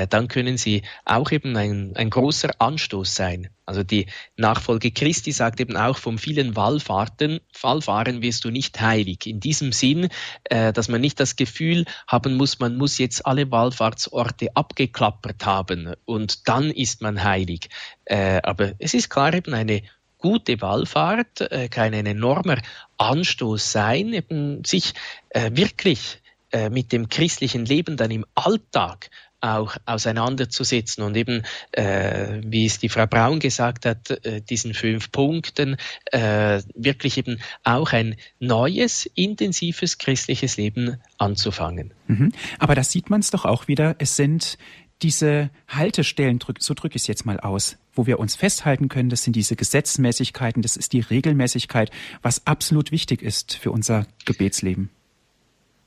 [0.09, 3.49] dann können sie auch eben ein, ein großer Anstoß sein.
[3.69, 9.27] Also die Nachfolge Christi sagt eben auch, vom vielen Wallfahrten, Wallfahren wirst du nicht heilig.
[9.27, 10.09] In diesem Sinn,
[10.45, 15.93] äh, dass man nicht das Gefühl haben muss, man muss jetzt alle Wallfahrtsorte abgeklappert haben
[16.05, 17.69] und dann ist man heilig.
[18.05, 19.83] Äh, aber es ist klar eben eine
[20.17, 22.57] gute Wallfahrt äh, kann ein enormer
[22.97, 24.95] Anstoß sein, eben sich
[25.29, 29.11] äh, wirklich äh, mit dem christlichen Leben dann im Alltag
[29.41, 35.11] auch auseinanderzusetzen und eben, äh, wie es die Frau Braun gesagt hat, äh, diesen fünf
[35.11, 35.77] Punkten
[36.11, 41.93] äh, wirklich eben auch ein neues, intensives christliches Leben anzufangen.
[42.07, 42.31] Mhm.
[42.57, 44.57] Aber da sieht man es doch auch wieder, es sind
[45.01, 49.23] diese Haltestellen, so drücke ich es jetzt mal aus, wo wir uns festhalten können, das
[49.23, 54.89] sind diese Gesetzmäßigkeiten, das ist die Regelmäßigkeit, was absolut wichtig ist für unser Gebetsleben.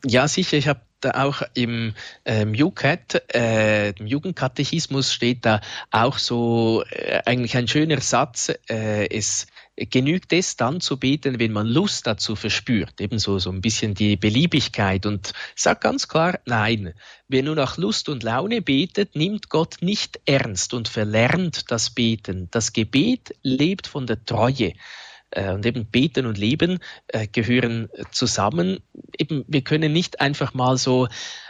[0.04, 0.56] Ja, sicher.
[0.56, 0.80] Ich habe
[1.14, 1.94] auch im
[2.24, 9.08] ähm, UCAT, äh, im Jugendkatechismus steht da auch so äh, eigentlich ein schöner Satz, äh,
[9.08, 9.46] es
[9.76, 14.16] genügt es dann zu beten, wenn man Lust dazu verspürt, ebenso so ein bisschen die
[14.16, 16.94] Beliebigkeit und sagt ganz klar, nein,
[17.28, 22.48] wer nur nach Lust und Laune betet, nimmt Gott nicht ernst und verlernt das Beten.
[22.50, 24.74] Das Gebet lebt von der Treue.
[25.32, 26.78] Äh, und eben Beten und Leben
[27.08, 28.78] äh, gehören zusammen.
[29.18, 31.08] Eben, wir können nicht einfach mal so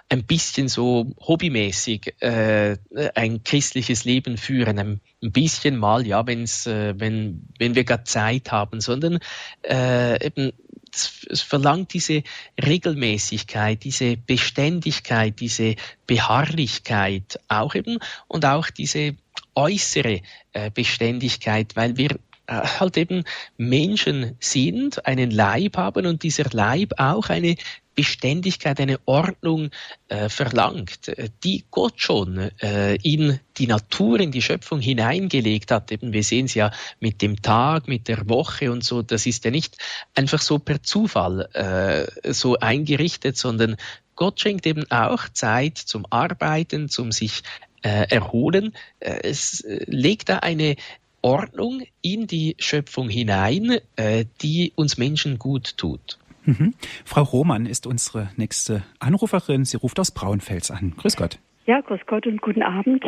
[0.09, 2.76] ein bisschen so hobbymäßig äh,
[3.14, 8.53] ein christliches Leben führen, ein, bisschen mal, ja, wenn's, äh, wenn, wenn wir gerade Zeit
[8.53, 9.20] haben, sondern
[9.62, 10.53] äh, eben
[10.95, 12.22] es verlangt diese
[12.62, 15.76] Regelmäßigkeit, diese Beständigkeit, diese
[16.07, 19.16] Beharrlichkeit auch eben und auch diese
[19.55, 20.20] äußere
[20.53, 22.18] äh, Beständigkeit, weil wir
[22.61, 23.24] halt eben
[23.57, 27.57] Menschen sind, einen Leib haben und dieser Leib auch eine
[27.94, 29.70] Beständigkeit, eine Ordnung
[30.09, 35.92] äh, verlangt, äh, die Gott schon äh, in die Natur, in die Schöpfung hineingelegt hat.
[35.92, 39.03] Eben, wir sehen es ja mit dem Tag, mit der Woche und so.
[39.03, 39.76] Das ist ja nicht
[40.14, 43.76] einfach so per Zufall äh, so eingerichtet, sondern
[44.16, 47.42] Gott schenkt eben auch Zeit zum Arbeiten, zum sich
[47.82, 48.74] äh, erholen.
[49.00, 50.76] Äh, es legt da eine
[51.22, 56.18] Ordnung in die Schöpfung hinein, äh, die uns Menschen gut tut.
[56.44, 56.74] Mhm.
[57.04, 59.64] Frau Roman ist unsere nächste Anruferin.
[59.64, 60.94] Sie ruft aus Braunfels an.
[60.96, 61.38] Grüß Gott.
[61.66, 63.04] Ja, grüß Gott und guten Abend.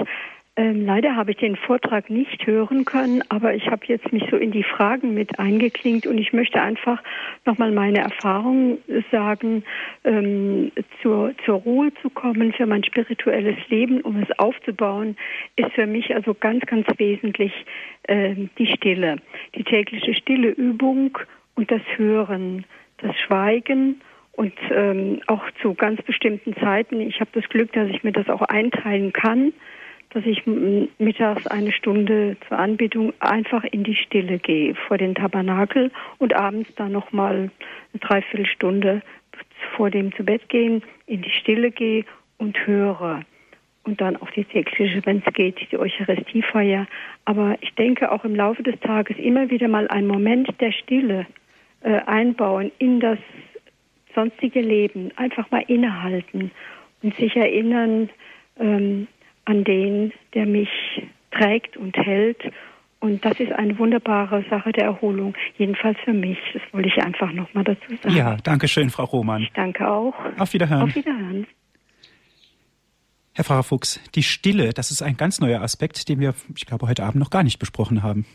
[0.56, 4.36] Ähm, leider habe ich den Vortrag nicht hören können, aber ich habe jetzt mich so
[4.36, 7.02] in die Fragen mit eingeklinkt und ich möchte einfach
[7.44, 8.78] nochmal meine Erfahrungen
[9.10, 9.64] sagen,
[10.04, 10.70] ähm,
[11.02, 15.16] zur, zur Ruhe zu kommen für mein spirituelles Leben, um es aufzubauen,
[15.56, 17.52] ist für mich also ganz, ganz wesentlich
[18.04, 19.16] äh, die Stille,
[19.56, 21.18] die tägliche stille Übung
[21.56, 22.64] und das Hören,
[22.98, 24.00] das Schweigen
[24.30, 27.00] und ähm, auch zu ganz bestimmten Zeiten.
[27.00, 29.52] Ich habe das Glück, dass ich mir das auch einteilen kann
[30.14, 35.90] dass ich mittags eine Stunde zur Anbetung einfach in die Stille gehe vor den Tabernakel
[36.18, 37.50] und abends dann nochmal
[37.92, 39.02] eine Dreiviertelstunde
[39.76, 42.04] vor dem zu Bett gehen in die Stille gehe
[42.38, 43.22] und höre.
[43.82, 46.86] Und dann auch die tägliche, wenn es geht, die Eucharistiefeier.
[47.24, 51.26] Aber ich denke auch im Laufe des Tages immer wieder mal einen Moment der Stille
[51.82, 53.18] äh, einbauen in das
[54.14, 55.10] sonstige Leben.
[55.16, 56.50] Einfach mal innehalten
[57.02, 58.08] und sich erinnern,
[58.58, 59.06] ähm,
[59.44, 60.68] an den, der mich
[61.30, 62.40] trägt und hält.
[63.00, 66.38] Und das ist eine wunderbare Sache der Erholung, jedenfalls für mich.
[66.54, 68.16] Das wollte ich einfach nochmal dazu sagen.
[68.16, 69.42] Ja, danke schön, Frau Roman.
[69.42, 70.14] Ich danke auch.
[70.38, 70.82] Auf Wiederhören.
[70.82, 71.46] Auf Wiederhören.
[73.34, 76.86] Herr Pfarrer Fuchs, die Stille, das ist ein ganz neuer Aspekt, den wir, ich glaube,
[76.86, 78.26] heute Abend noch gar nicht besprochen haben.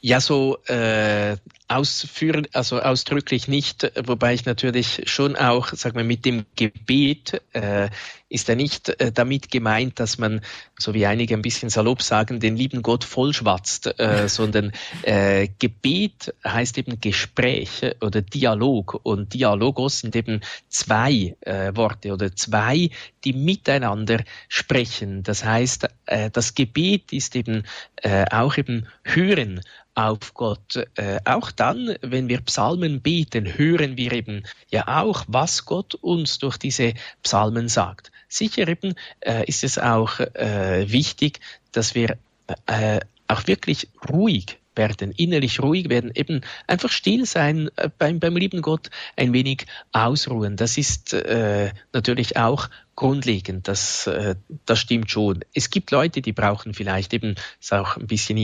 [0.00, 1.36] Ja, so äh,
[1.68, 7.88] ausführen, also ausdrücklich nicht, wobei ich natürlich schon auch, sag mal, mit dem Gebet äh,
[8.28, 10.42] ist ja nicht äh, damit gemeint, dass man,
[10.78, 14.72] so wie einige ein bisschen salopp sagen, den lieben Gott vollschwatzt, äh, sondern
[15.02, 22.34] äh, Gebet heißt eben Gespräch oder Dialog und Dialogos sind eben zwei äh, Worte oder
[22.34, 22.90] zwei,
[23.24, 25.24] die miteinander sprechen.
[25.24, 27.64] Das heißt, äh, das Gebet ist eben
[27.96, 29.60] äh, auch eben Hören
[29.96, 30.76] auf Gott.
[30.94, 36.38] Äh, auch dann, wenn wir Psalmen beten, hören wir eben ja auch, was Gott uns
[36.38, 38.12] durch diese Psalmen sagt.
[38.28, 41.40] sicher eben äh, ist es auch äh, wichtig,
[41.72, 42.18] dass wir
[42.66, 48.36] äh, auch wirklich ruhig werden, innerlich ruhig werden, eben einfach still sein, äh, beim, beim
[48.36, 50.56] lieben Gott ein wenig ausruhen.
[50.56, 55.44] Das ist äh, natürlich auch grundlegend, das, äh, das stimmt schon.
[55.54, 58.38] Es gibt Leute, die brauchen vielleicht eben, ist auch ein bisschen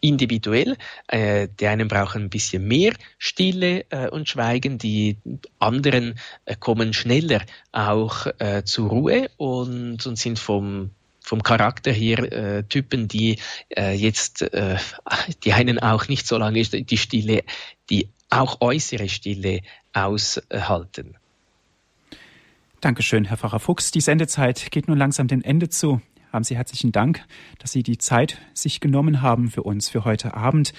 [0.00, 0.76] individuell,
[1.08, 5.18] äh, die einen brauchen ein bisschen mehr Stille äh, und Schweigen, die
[5.58, 6.14] anderen
[6.46, 10.90] äh, kommen schneller auch äh, zur Ruhe und, und sind vom
[11.22, 13.38] vom Charakter her äh, Typen, die
[13.76, 14.76] äh, jetzt, äh,
[15.44, 17.44] die einen auch nicht so lange die Stille,
[17.90, 19.60] die auch äußere Stille
[19.92, 21.16] aushalten.
[22.80, 23.92] Dankeschön, Herr Pfarrer Fuchs.
[23.92, 26.00] Die Sendezeit geht nun langsam dem Ende zu.
[26.32, 27.24] Haben Sie herzlichen Dank,
[27.58, 30.72] dass Sie die Zeit sich genommen haben für uns für heute Abend,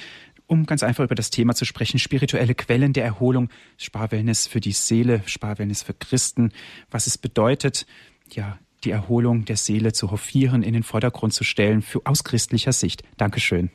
[0.47, 4.73] um ganz einfach über das Thema zu sprechen, spirituelle Quellen der Erholung, Sparwellness für die
[4.73, 6.51] Seele, Sparwellness für Christen,
[6.91, 7.85] was es bedeutet,
[8.31, 12.73] ja, die Erholung der Seele zu hofieren, in den Vordergrund zu stellen, für, aus christlicher
[12.73, 13.03] Sicht.
[13.17, 13.71] Dankeschön.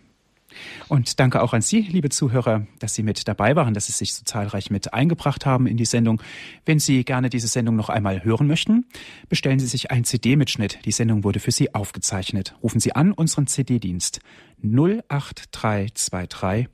[0.89, 4.15] Und danke auch an Sie, liebe Zuhörer, dass Sie mit dabei waren, dass Sie sich
[4.15, 6.23] so zahlreich mit eingebracht haben in die Sendung.
[6.65, 8.87] Wenn Sie gerne diese Sendung noch einmal hören möchten,
[9.29, 10.79] bestellen Sie sich ein CD-Mitschnitt.
[10.85, 12.55] Die Sendung wurde für Sie aufgezeichnet.
[12.63, 14.21] Rufen Sie an unseren CD-Dienst
[14.63, 16.69] 08323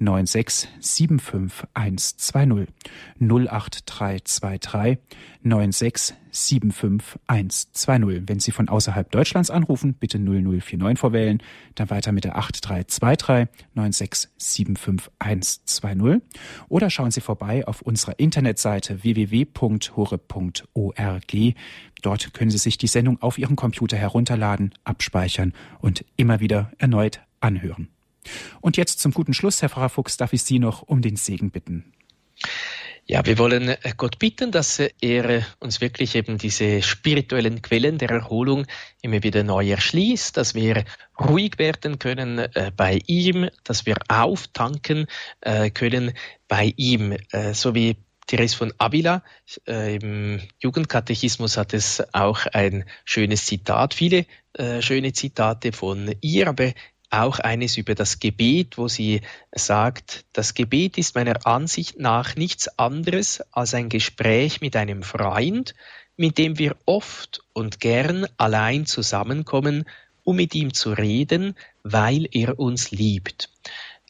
[0.00, 2.68] 9675120
[3.20, 4.98] 08323
[5.44, 8.28] 9675120.
[8.28, 11.42] Wenn Sie von außerhalb Deutschlands anrufen, bitte 0049 vorwählen,
[11.74, 16.20] dann weiter mit der 8323 9675120
[16.68, 19.94] oder schauen Sie vorbei auf unserer Internetseite www.hore.org.
[22.02, 27.20] Dort können Sie sich die Sendung auf Ihrem Computer herunterladen, abspeichern und immer wieder erneut
[27.40, 27.88] anhören.
[28.60, 31.50] Und jetzt zum guten Schluss, Herr Pfarrer Fuchs, darf ich Sie noch um den Segen
[31.50, 31.92] bitten.
[33.10, 38.10] Ja, wir wollen äh, Gott bitten, dass er uns wirklich eben diese spirituellen Quellen der
[38.10, 38.66] Erholung
[39.00, 40.84] immer wieder neu erschließt, dass wir
[41.18, 45.06] ruhig werden können äh, bei ihm, dass wir auftanken
[45.40, 46.12] äh, können
[46.48, 49.22] bei ihm, äh, so wie Therese von Avila
[49.66, 56.46] äh, im Jugendkatechismus hat es auch ein schönes Zitat, viele äh, schöne Zitate von ihr,
[56.46, 56.74] aber
[57.10, 62.78] auch eines über das Gebet, wo sie sagt, das Gebet ist meiner Ansicht nach nichts
[62.78, 65.74] anderes als ein Gespräch mit einem Freund,
[66.16, 69.84] mit dem wir oft und gern allein zusammenkommen,
[70.24, 73.50] um mit ihm zu reden, weil er uns liebt.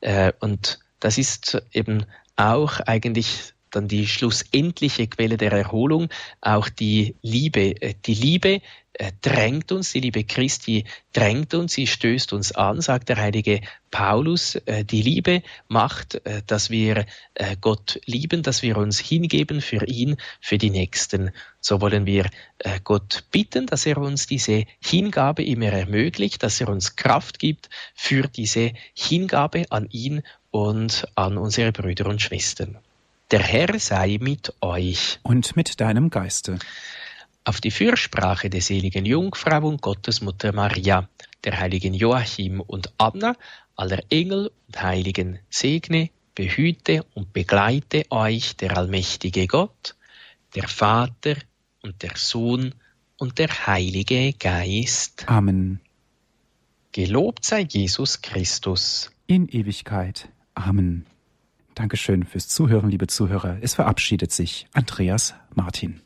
[0.00, 2.04] Äh, und das ist eben
[2.36, 6.08] auch eigentlich dann die schlussendliche Quelle der Erholung,
[6.40, 7.80] auch die Liebe.
[7.80, 8.60] Äh, die Liebe
[8.94, 13.60] äh, drängt uns, die Liebe Christi drängt uns, sie stößt uns an, sagt der heilige
[13.90, 14.56] Paulus.
[14.66, 17.06] Äh, die Liebe macht, dass wir
[17.60, 21.30] Gott lieben, dass wir uns hingeben für ihn, für die Nächsten.
[21.60, 22.28] So wollen wir
[22.84, 28.28] Gott bitten, dass er uns diese Hingabe immer ermöglicht, dass er uns Kraft gibt für
[28.28, 32.78] diese Hingabe an ihn und an unsere Brüder und Schwestern.
[33.30, 35.20] Der Herr sei mit euch.
[35.22, 36.58] Und mit deinem Geiste
[37.48, 41.08] auf die Fürsprache der seligen Jungfrau und Gottesmutter Maria,
[41.44, 43.36] der heiligen Joachim und Anna,
[43.74, 49.96] aller Engel und Heiligen segne, behüte und begleite euch der allmächtige Gott,
[50.54, 51.36] der Vater
[51.80, 52.74] und der Sohn
[53.16, 55.26] und der Heilige Geist.
[55.26, 55.80] Amen.
[56.92, 59.10] Gelobt sei Jesus Christus.
[59.26, 60.28] In Ewigkeit.
[60.52, 61.06] Amen.
[61.78, 63.58] Dankeschön fürs Zuhören, liebe Zuhörer.
[63.60, 66.00] Es verabschiedet sich Andreas Martin.